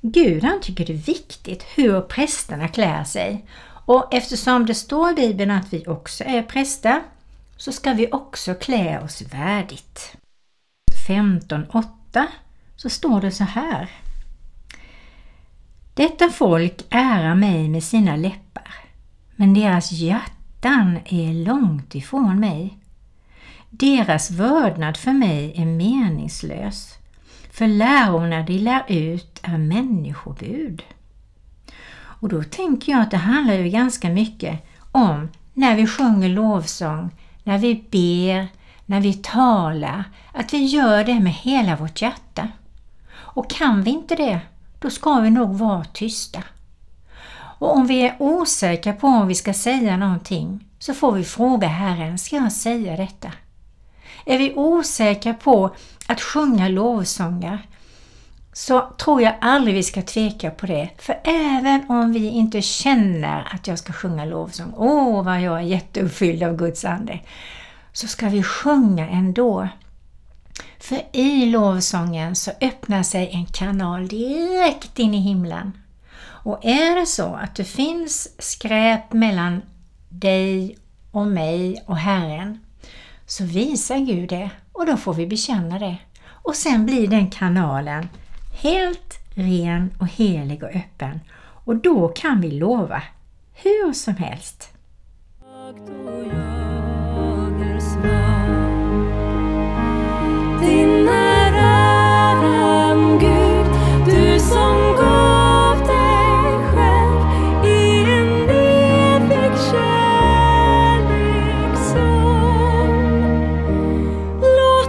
Gud 0.00 0.44
han 0.44 0.60
tycker 0.60 0.86
det 0.86 0.92
är 0.92 0.96
viktigt 0.96 1.62
hur 1.62 2.00
prästerna 2.00 2.68
klär 2.68 3.04
sig 3.04 3.44
och 3.88 4.14
eftersom 4.14 4.66
det 4.66 4.74
står 4.74 5.10
i 5.10 5.14
Bibeln 5.14 5.50
att 5.50 5.72
vi 5.72 5.86
också 5.86 6.24
är 6.24 6.42
präster 6.42 7.02
så 7.56 7.72
ska 7.72 7.92
vi 7.92 8.08
också 8.12 8.54
klä 8.54 9.00
oss 9.00 9.22
värdigt. 9.22 10.16
15.8 11.08 12.26
så 12.76 12.90
står 12.90 13.20
det 13.20 13.30
så 13.30 13.44
här. 13.44 13.90
Detta 15.94 16.28
folk 16.28 16.86
ärar 16.90 17.34
mig 17.34 17.68
med 17.68 17.84
sina 17.84 18.16
läppar 18.16 18.47
men 19.40 19.54
deras 19.54 19.92
hjärtan 19.92 20.98
är 21.04 21.44
långt 21.44 21.94
ifrån 21.94 22.40
mig. 22.40 22.78
Deras 23.70 24.30
vördnad 24.30 24.96
för 24.96 25.12
mig 25.12 25.52
är 25.56 25.64
meningslös, 25.64 26.94
för 27.52 27.66
lärorna 27.66 28.42
de 28.42 28.58
lär 28.58 28.84
ut 28.88 29.40
är 29.42 29.58
människobud. 29.58 30.82
Och 31.98 32.28
då 32.28 32.42
tänker 32.42 32.92
jag 32.92 33.00
att 33.00 33.10
det 33.10 33.16
handlar 33.16 33.54
ju 33.54 33.68
ganska 33.68 34.10
mycket 34.10 34.66
om 34.92 35.28
när 35.54 35.76
vi 35.76 35.86
sjunger 35.86 36.28
lovsång, 36.28 37.10
när 37.44 37.58
vi 37.58 37.74
ber, 37.74 38.48
när 38.86 39.00
vi 39.00 39.14
talar, 39.14 40.04
att 40.32 40.52
vi 40.52 40.64
gör 40.64 41.04
det 41.04 41.20
med 41.20 41.32
hela 41.32 41.76
vårt 41.76 42.02
hjärta. 42.02 42.48
Och 43.14 43.50
kan 43.50 43.82
vi 43.82 43.90
inte 43.90 44.14
det, 44.14 44.40
då 44.78 44.90
ska 44.90 45.20
vi 45.20 45.30
nog 45.30 45.58
vara 45.58 45.84
tysta. 45.84 46.42
Och 47.58 47.76
om 47.76 47.86
vi 47.86 48.02
är 48.02 48.16
osäkra 48.18 48.92
på 48.92 49.06
om 49.06 49.28
vi 49.28 49.34
ska 49.34 49.54
säga 49.54 49.96
någonting 49.96 50.64
så 50.78 50.94
får 50.94 51.12
vi 51.12 51.24
fråga 51.24 51.68
Herren, 51.68 52.18
ska 52.18 52.36
jag 52.36 52.52
säga 52.52 52.96
detta? 52.96 53.32
Är 54.26 54.38
vi 54.38 54.54
osäkra 54.54 55.34
på 55.34 55.74
att 56.06 56.20
sjunga 56.20 56.68
lovsånger 56.68 57.66
så 58.52 58.80
tror 58.80 59.22
jag 59.22 59.34
aldrig 59.40 59.74
vi 59.74 59.82
ska 59.82 60.02
tveka 60.02 60.50
på 60.50 60.66
det. 60.66 60.88
För 60.98 61.20
även 61.24 61.90
om 61.90 62.12
vi 62.12 62.28
inte 62.28 62.62
känner 62.62 63.48
att 63.54 63.66
jag 63.66 63.78
ska 63.78 63.92
sjunga 63.92 64.24
lovsång, 64.24 64.72
åh 64.76 65.24
vad 65.24 65.40
jag 65.40 65.58
är 65.58 65.62
jätteuppfylld 65.62 66.42
av 66.42 66.56
Guds 66.56 66.84
ande, 66.84 67.20
så 67.92 68.06
ska 68.06 68.28
vi 68.28 68.42
sjunga 68.42 69.08
ändå. 69.08 69.68
För 70.78 71.00
i 71.12 71.46
lovsången 71.46 72.36
så 72.36 72.50
öppnar 72.60 73.02
sig 73.02 73.30
en 73.32 73.46
kanal 73.46 74.08
direkt 74.08 74.98
in 74.98 75.14
i 75.14 75.20
himlen. 75.20 75.72
Och 76.48 76.64
är 76.64 77.00
det 77.00 77.06
så 77.06 77.34
att 77.34 77.54
det 77.54 77.64
finns 77.64 78.28
skräp 78.38 79.12
mellan 79.12 79.62
dig 80.08 80.78
och 81.10 81.26
mig 81.26 81.84
och 81.86 81.96
Herren, 81.96 82.58
så 83.26 83.44
visar 83.44 83.98
Gud 83.98 84.28
det 84.28 84.50
och 84.72 84.86
då 84.86 84.96
får 84.96 85.14
vi 85.14 85.26
bekänna 85.26 85.78
det. 85.78 85.96
Och 86.42 86.54
sen 86.54 86.86
blir 86.86 87.08
den 87.08 87.30
kanalen 87.30 88.08
helt 88.62 89.14
ren 89.34 89.90
och 90.00 90.06
helig 90.06 90.62
och 90.62 90.74
öppen 90.74 91.20
och 91.64 91.76
då 91.76 92.08
kan 92.08 92.40
vi 92.40 92.50
lova 92.50 93.02
hur 93.54 93.92
som 93.92 94.16
helst. 94.16 94.68
Din 100.60 101.08
är 101.08 101.52
äran 101.52 103.18
Gud, 103.18 103.27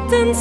Låt 0.10 0.26
den 0.26 0.36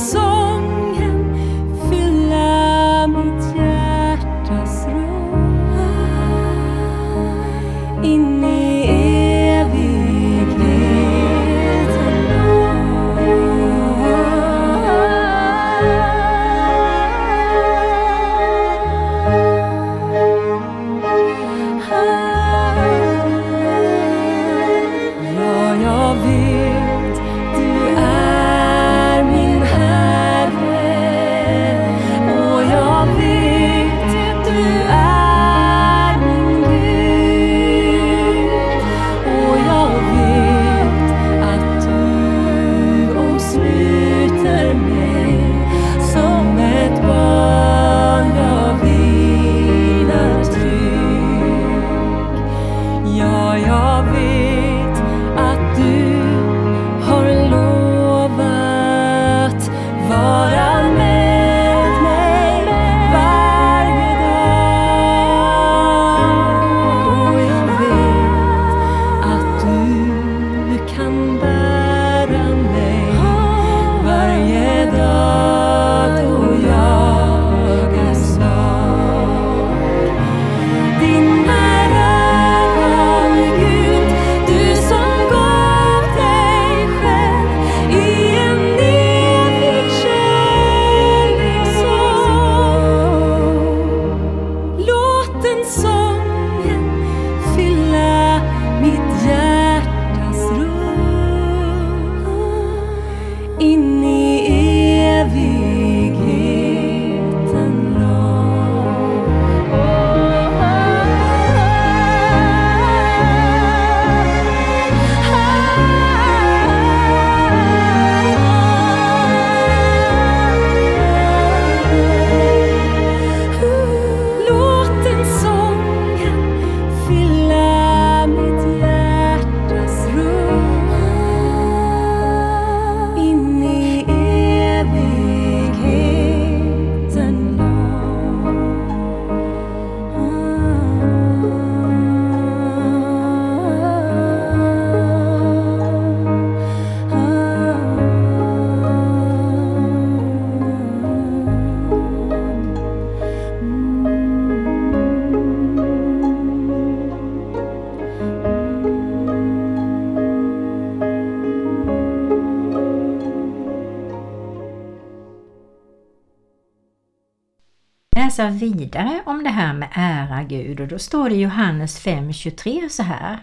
läsa 168.39 168.51
vidare 168.51 169.23
om 169.27 169.45
det 169.45 169.51
här 169.51 169.75
med 169.75 169.89
ära 169.93 170.43
Gud 170.43 170.81
och 170.81 170.89
då 170.89 170.99
står 170.99 171.29
det 171.29 171.35
i 171.35 171.41
Johannes 171.41 172.07
5.23 172.07 172.89
så 172.89 173.03
här. 173.03 173.39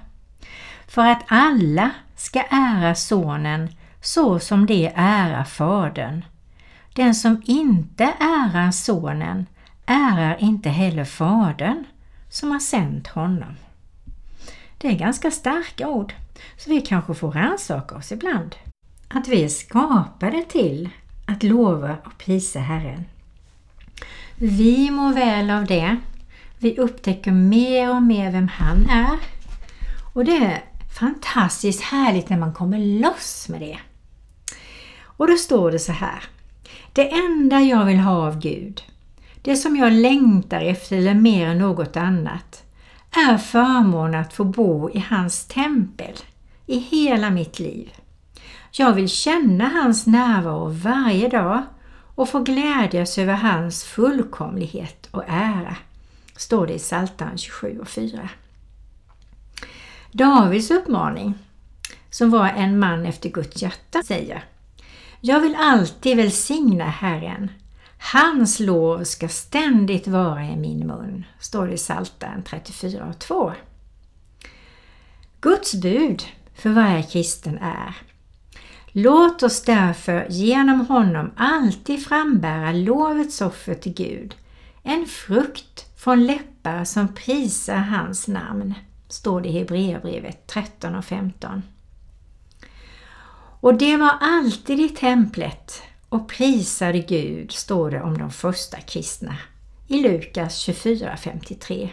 För 0.88 1.06
att 1.06 1.24
alla 1.28 1.92
ska 2.16 2.42
ära 2.50 2.96
sonen 2.96 3.70
så 4.02 4.40
som 4.40 4.66
det 4.66 4.94
ärar 4.96 5.44
fadern. 5.44 6.26
Den 6.94 7.16
som 7.16 7.42
inte 7.46 8.04
ärar 8.20 8.72
sonen 8.72 9.46
ärar 9.86 10.38
inte 10.44 10.70
heller 10.70 11.06
fadern 11.06 11.84
som 12.30 12.52
har 12.52 12.60
sänt 12.60 13.08
honom. 13.08 13.56
Det 14.78 14.88
är 14.88 14.98
ganska 14.98 15.32
starka 15.32 15.88
ord, 15.88 16.14
så 16.58 16.70
vi 16.70 16.82
kanske 16.82 17.14
får 17.14 17.32
rannsaka 17.32 17.96
oss 17.96 18.12
ibland. 18.12 18.56
Att 19.08 19.28
vi 19.28 19.44
är 19.44 19.50
skapade 19.50 20.44
till 20.50 20.90
att 21.26 21.44
lova 21.44 21.98
och 22.06 22.18
prisa 22.18 22.60
Herren. 22.60 23.06
Vi 24.38 24.92
mår 24.92 25.14
väl 25.14 25.50
av 25.50 25.66
det. 25.66 25.98
Vi 26.58 26.78
upptäcker 26.78 27.32
mer 27.32 27.90
och 27.90 28.02
mer 28.02 28.32
vem 28.32 28.48
han 28.48 28.90
är. 28.90 29.20
Och 30.14 30.26
det 30.26 30.38
är 30.38 30.64
fantastiskt 31.00 31.82
härligt 31.82 32.30
när 32.30 32.38
man 32.38 32.54
kommer 32.54 32.80
loss 33.00 33.50
med 33.50 33.62
det. 33.62 33.78
Och 35.04 35.28
då 35.28 35.38
står 35.38 35.72
det 35.72 35.80
så 35.80 35.92
här. 35.92 36.24
Det 36.94 37.12
enda 37.12 37.60
jag 37.60 37.86
vill 37.86 38.00
ha 38.00 38.28
av 38.28 38.40
Gud, 38.40 38.84
det 39.42 39.56
som 39.56 39.76
jag 39.76 39.94
längtar 39.94 40.62
efter 40.62 40.98
eller 40.98 41.14
mer 41.14 41.48
än 41.48 41.58
något 41.58 41.98
annat, 41.98 42.64
är 43.12 43.38
förmånen 43.38 44.22
att 44.22 44.34
få 44.34 44.44
bo 44.44 44.90
i 44.90 45.06
hans 45.10 45.46
tempel 45.46 46.16
i 46.66 46.80
hela 46.80 47.30
mitt 47.30 47.60
liv. 47.60 47.94
Jag 48.72 48.94
vill 48.94 49.10
känna 49.10 49.68
hans 49.68 50.06
närvaro 50.06 50.70
varje 50.70 51.30
dag 51.30 51.64
och 52.16 52.30
få 52.30 52.40
glädjas 52.40 53.18
över 53.18 53.34
hans 53.34 53.84
fullkomlighet 53.84 55.08
och 55.12 55.24
ära, 55.28 55.76
står 56.36 56.68
det 56.68 56.74
i 56.74 56.80
Psaltaren 56.80 57.38
27 57.38 57.80
och 57.80 57.88
4. 57.88 58.30
Davids 60.12 60.72
uppmaning, 60.72 61.34
som 62.10 62.30
var 62.30 62.48
en 62.48 62.80
man 62.80 63.06
efter 63.06 63.30
Guds 63.30 63.62
hjärta, 63.62 64.04
säger 64.04 64.44
Jag 65.22 65.40
vill 65.40 65.56
alltid 65.60 66.18
välsigna 66.18 66.86
Herren. 66.86 67.52
Hans 68.14 68.60
lov 68.60 69.04
ska 69.04 69.28
ständigt 69.28 70.08
vara 70.08 70.46
i 70.46 70.56
min 70.56 70.88
mun, 70.88 71.26
står 71.40 71.68
det 71.68 71.74
i 71.74 71.78
Psaltaren 71.78 72.44
34 72.44 73.06
och 73.06 73.20
2. 73.20 73.54
Guds 75.42 75.76
bud 75.76 76.24
för 76.56 76.70
varje 76.70 77.04
kristen 77.04 77.58
är 77.58 77.96
Låt 78.98 79.44
oss 79.44 79.62
därför 79.62 80.28
genom 80.30 80.88
honom 80.88 81.32
alltid 81.38 82.06
frambära 82.06 82.72
lovets 82.72 83.42
offer 83.42 83.76
till 83.76 83.94
Gud, 83.94 84.36
en 84.84 85.06
frukt 85.06 85.86
från 85.98 86.26
läppar 86.26 86.84
som 86.84 87.08
prisar 87.08 87.76
hans 87.76 88.28
namn, 88.28 88.74
står 89.10 89.42
det 89.42 89.50
i 89.50 89.52
Hebreerbrevet 89.52 90.48
13 90.48 90.96
och 90.96 91.06
15. 91.06 91.64
Och 93.60 93.74
det 93.74 93.98
var 93.98 94.18
alltid 94.22 94.80
i 94.80 94.90
templet 94.90 95.82
och 96.10 96.30
prisade 96.30 97.00
Gud, 97.00 97.52
står 97.52 97.92
det 97.92 98.02
om 98.02 98.18
de 98.18 98.32
första 98.32 98.78
kristna 98.78 99.38
i 99.88 100.02
Lukas 100.02 100.68
24.53. 100.68 101.90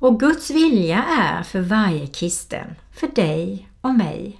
Och 0.00 0.20
Guds 0.20 0.50
vilja 0.50 1.04
är 1.04 1.42
för 1.42 1.60
varje 1.60 2.06
kristen, 2.06 2.74
för 2.92 3.06
dig 3.06 3.68
och 3.80 3.94
mig, 3.94 4.38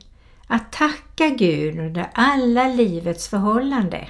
att 0.53 0.73
tacka 0.73 1.29
Gud 1.29 1.79
under 1.79 2.11
alla 2.15 2.69
livets 2.69 3.29
förhållande. 3.29 4.09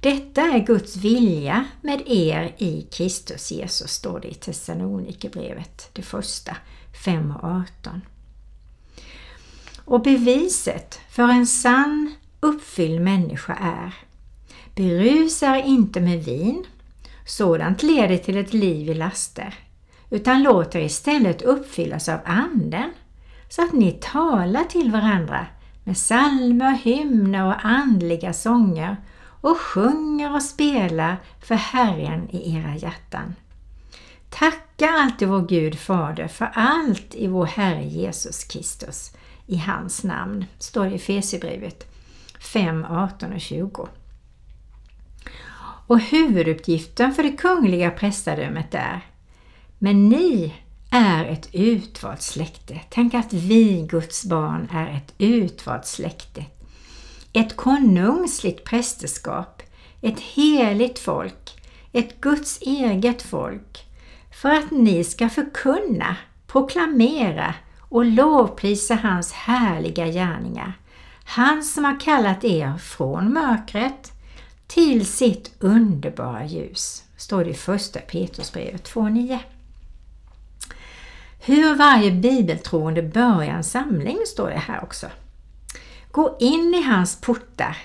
Detta 0.00 0.42
är 0.42 0.58
Guds 0.58 0.96
vilja 0.96 1.64
med 1.82 2.02
er 2.06 2.54
i 2.58 2.82
Kristus 2.92 3.50
Jesus, 3.50 3.90
står 3.90 4.20
det 4.20 4.28
i 4.28 4.34
Thessalonikerbrevet, 4.34 5.90
det 5.92 6.02
första, 6.02 6.56
5 7.04 7.30
och 7.30 7.44
18. 7.44 8.00
Och 9.84 10.02
beviset 10.02 11.00
för 11.10 11.28
en 11.28 11.46
sann 11.46 12.14
uppfylld 12.40 13.00
människa 13.00 13.54
är 13.54 13.94
Berusa 14.74 15.56
er 15.56 15.62
inte 15.62 16.00
med 16.00 16.24
vin, 16.24 16.64
sådant 17.26 17.82
leder 17.82 18.16
till 18.16 18.36
ett 18.36 18.52
liv 18.52 18.88
i 18.88 18.94
laster, 18.94 19.54
utan 20.10 20.42
låt 20.42 20.74
er 20.74 20.80
istället 20.80 21.42
uppfyllas 21.42 22.08
av 22.08 22.18
Anden, 22.24 22.90
så 23.48 23.62
att 23.62 23.72
ni 23.72 23.92
talar 23.92 24.64
till 24.64 24.92
varandra 24.92 25.46
med 25.88 25.96
psalmer, 25.96 26.72
hymner 26.72 27.46
och 27.46 27.66
andliga 27.66 28.32
sånger 28.32 28.96
och 29.40 29.56
sjunger 29.56 30.34
och 30.34 30.42
spelar 30.42 31.16
för 31.40 31.54
Herren 31.54 32.30
i 32.30 32.56
era 32.56 32.76
hjärtan. 32.76 33.34
Tacka 34.30 34.90
alltid 34.90 35.28
vår 35.28 35.46
Gud 35.48 35.78
Fader 35.78 36.28
för 36.28 36.50
allt 36.54 37.14
i 37.14 37.26
vår 37.26 37.46
Herre 37.46 37.84
Jesus 37.84 38.44
Kristus 38.44 39.16
i 39.46 39.56
hans 39.56 40.04
namn, 40.04 40.44
står 40.58 40.84
det 40.84 40.90
i 40.90 40.94
Efesierbrevet 40.94 41.86
5, 42.40 42.84
18 42.84 43.32
och 43.32 43.40
20. 43.40 43.88
Och 45.86 46.00
huvuduppgiften 46.00 47.14
för 47.14 47.22
det 47.22 47.36
kungliga 47.36 47.90
prästadömet 47.90 48.74
är 48.74 49.00
Men 49.78 50.08
ni 50.08 50.44
är 50.44 50.67
ett 51.28 51.48
utvalt 51.52 52.22
släkte. 52.22 52.80
Tänk 52.88 53.14
att 53.14 53.32
vi, 53.32 53.86
Guds 53.90 54.24
barn, 54.24 54.68
är 54.72 54.96
ett 54.96 55.14
utvalt 55.18 55.86
släkte. 55.86 56.44
Ett 57.32 57.56
konungsligt 57.56 58.64
prästerskap, 58.64 59.62
ett 60.00 60.20
heligt 60.20 60.98
folk, 60.98 61.62
ett 61.92 62.20
Guds 62.20 62.60
eget 62.60 63.22
folk, 63.22 63.86
för 64.42 64.50
att 64.50 64.70
ni 64.70 65.04
ska 65.04 65.28
förkunna, 65.28 66.16
proklamera 66.46 67.54
och 67.78 68.04
lovprisa 68.04 68.94
hans 68.94 69.32
härliga 69.32 70.06
gärningar. 70.06 70.72
Han 71.24 71.62
som 71.62 71.84
har 71.84 72.00
kallat 72.00 72.44
er 72.44 72.78
från 72.78 73.32
mörkret 73.32 74.12
till 74.66 75.06
sitt 75.06 75.54
underbara 75.58 76.46
ljus, 76.46 77.04
står 77.16 77.44
det 77.44 77.50
i 77.50 77.54
första 77.54 78.00
Petrusbrevet 78.00 78.92
2.9. 78.92 79.38
Hur 81.48 81.74
varje 81.74 82.10
bibeltroende 82.10 83.02
börjar 83.02 83.54
en 83.54 83.64
samling 83.64 84.18
står 84.26 84.48
det 84.50 84.58
här 84.58 84.82
också. 84.82 85.06
Gå 86.10 86.36
in 86.40 86.74
i 86.74 86.82
hans 86.82 87.20
portar 87.20 87.76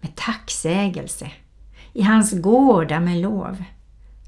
med 0.00 0.16
tacksägelse, 0.16 1.30
i 1.92 2.02
hans 2.02 2.32
gårdar 2.32 3.00
med 3.00 3.16
lov. 3.16 3.64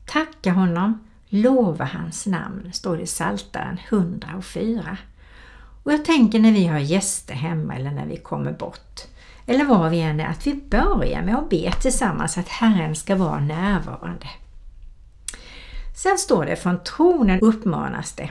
Tacka 0.07 0.53
honom, 0.53 1.07
lova 1.29 1.85
hans 1.85 2.27
namn, 2.27 2.73
står 2.73 2.97
det 2.97 3.03
i 3.03 3.07
Psaltaren 3.07 3.79
104. 3.89 4.97
Och 5.83 5.93
jag 5.93 6.05
tänker 6.05 6.39
när 6.39 6.53
vi 6.53 6.67
har 6.67 6.79
gäster 6.79 7.35
hemma 7.35 7.75
eller 7.75 7.91
när 7.91 8.07
vi 8.07 8.17
kommer 8.17 8.53
bort, 8.53 9.01
eller 9.47 9.65
var 9.65 9.91
vi 9.91 10.01
än 10.01 10.21
är, 10.21 10.29
att 10.29 10.47
vi 10.47 10.55
börjar 10.55 11.23
med 11.23 11.37
att 11.39 11.51
be 11.51 11.73
tillsammans 11.73 12.39
att 12.39 12.49
Herren 12.49 12.97
ska 12.97 13.17
vara 13.17 13.41
närvarande. 13.41 14.29
Sen 15.97 16.19
står 16.19 16.47
det 16.47 16.57
från 16.57 16.85
tronen 16.85 17.41
uppmanas 17.41 18.12
det 18.12 18.31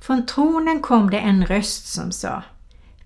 från 0.00 0.26
tronen 0.26 0.80
kom 0.80 1.10
det 1.10 1.18
en 1.18 1.46
röst 1.46 1.86
som 1.86 2.12
sa 2.12 2.42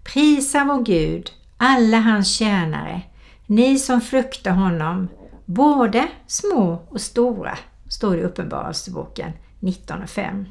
Prisa 0.03 0.65
vår 0.65 0.83
Gud, 0.83 1.33
alla 1.57 2.01
hans 2.01 2.37
tjänare, 2.37 3.03
ni 3.47 3.79
som 3.79 4.01
fruktar 4.01 4.51
honom, 4.51 5.09
både 5.45 6.09
små 6.27 6.87
och 6.89 7.01
stora, 7.01 7.59
står 7.89 8.17
det 8.17 8.21
i 8.21 8.25
Uppenbarelseboken 8.25 9.33
19 9.61 10.03
och 10.03 10.11
5. 10.11 10.47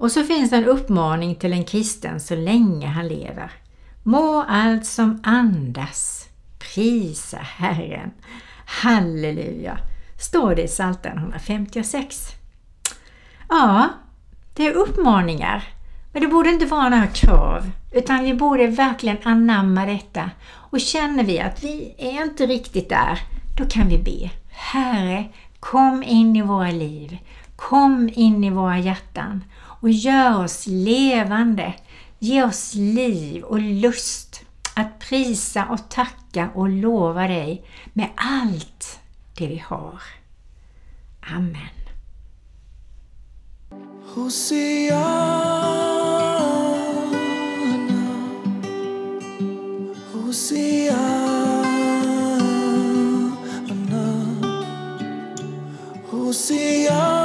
Och 0.00 0.12
så 0.12 0.24
finns 0.24 0.52
en 0.52 0.64
uppmaning 0.64 1.34
till 1.34 1.52
en 1.52 1.64
kristen 1.64 2.20
så 2.20 2.36
länge 2.36 2.86
han 2.86 3.08
lever. 3.08 3.52
Må 4.02 4.42
allt 4.48 4.86
som 4.86 5.20
andas 5.24 6.28
prisa 6.58 7.36
Herren. 7.36 8.10
Halleluja! 8.66 9.78
Står 10.18 10.54
det 10.54 10.62
i 10.62 10.66
Psaltaren 10.66 11.18
156. 11.18 12.28
Ja, 13.48 13.88
det 14.54 14.66
är 14.66 14.72
uppmaningar, 14.72 15.64
men 16.12 16.22
det 16.22 16.28
borde 16.28 16.50
inte 16.50 16.66
vara 16.66 16.88
några 16.88 17.06
krav, 17.06 17.70
utan 17.92 18.24
vi 18.24 18.34
borde 18.34 18.66
verkligen 18.66 19.18
anamma 19.22 19.86
detta. 19.86 20.30
Och 20.46 20.80
känner 20.80 21.24
vi 21.24 21.40
att 21.40 21.64
vi 21.64 21.94
är 21.98 22.22
inte 22.22 22.46
riktigt 22.46 22.88
där, 22.88 23.18
då 23.56 23.66
kan 23.66 23.88
vi 23.88 23.98
be. 23.98 24.30
Herre, 24.48 25.24
kom 25.60 26.02
in 26.02 26.36
i 26.36 26.42
våra 26.42 26.70
liv. 26.70 27.18
Kom 27.56 28.10
in 28.14 28.44
i 28.44 28.50
våra 28.50 28.78
hjärtan 28.78 29.44
och 29.80 29.90
gör 29.90 30.44
oss 30.44 30.66
levande. 30.66 31.74
Ge 32.18 32.42
oss 32.42 32.74
liv 32.74 33.42
och 33.42 33.60
lust 33.60 34.42
att 34.74 34.98
prisa 34.98 35.64
och 35.64 35.88
tacka 35.88 36.50
och 36.54 36.68
lova 36.68 37.28
dig 37.28 37.64
med 37.92 38.08
allt 38.14 39.00
det 39.38 39.46
vi 39.46 39.62
har. 39.66 40.02
Amen. 41.20 41.79
Hosiana, 44.14 45.00
Hosiana, 50.12 51.30
Hosiana. 56.10 57.19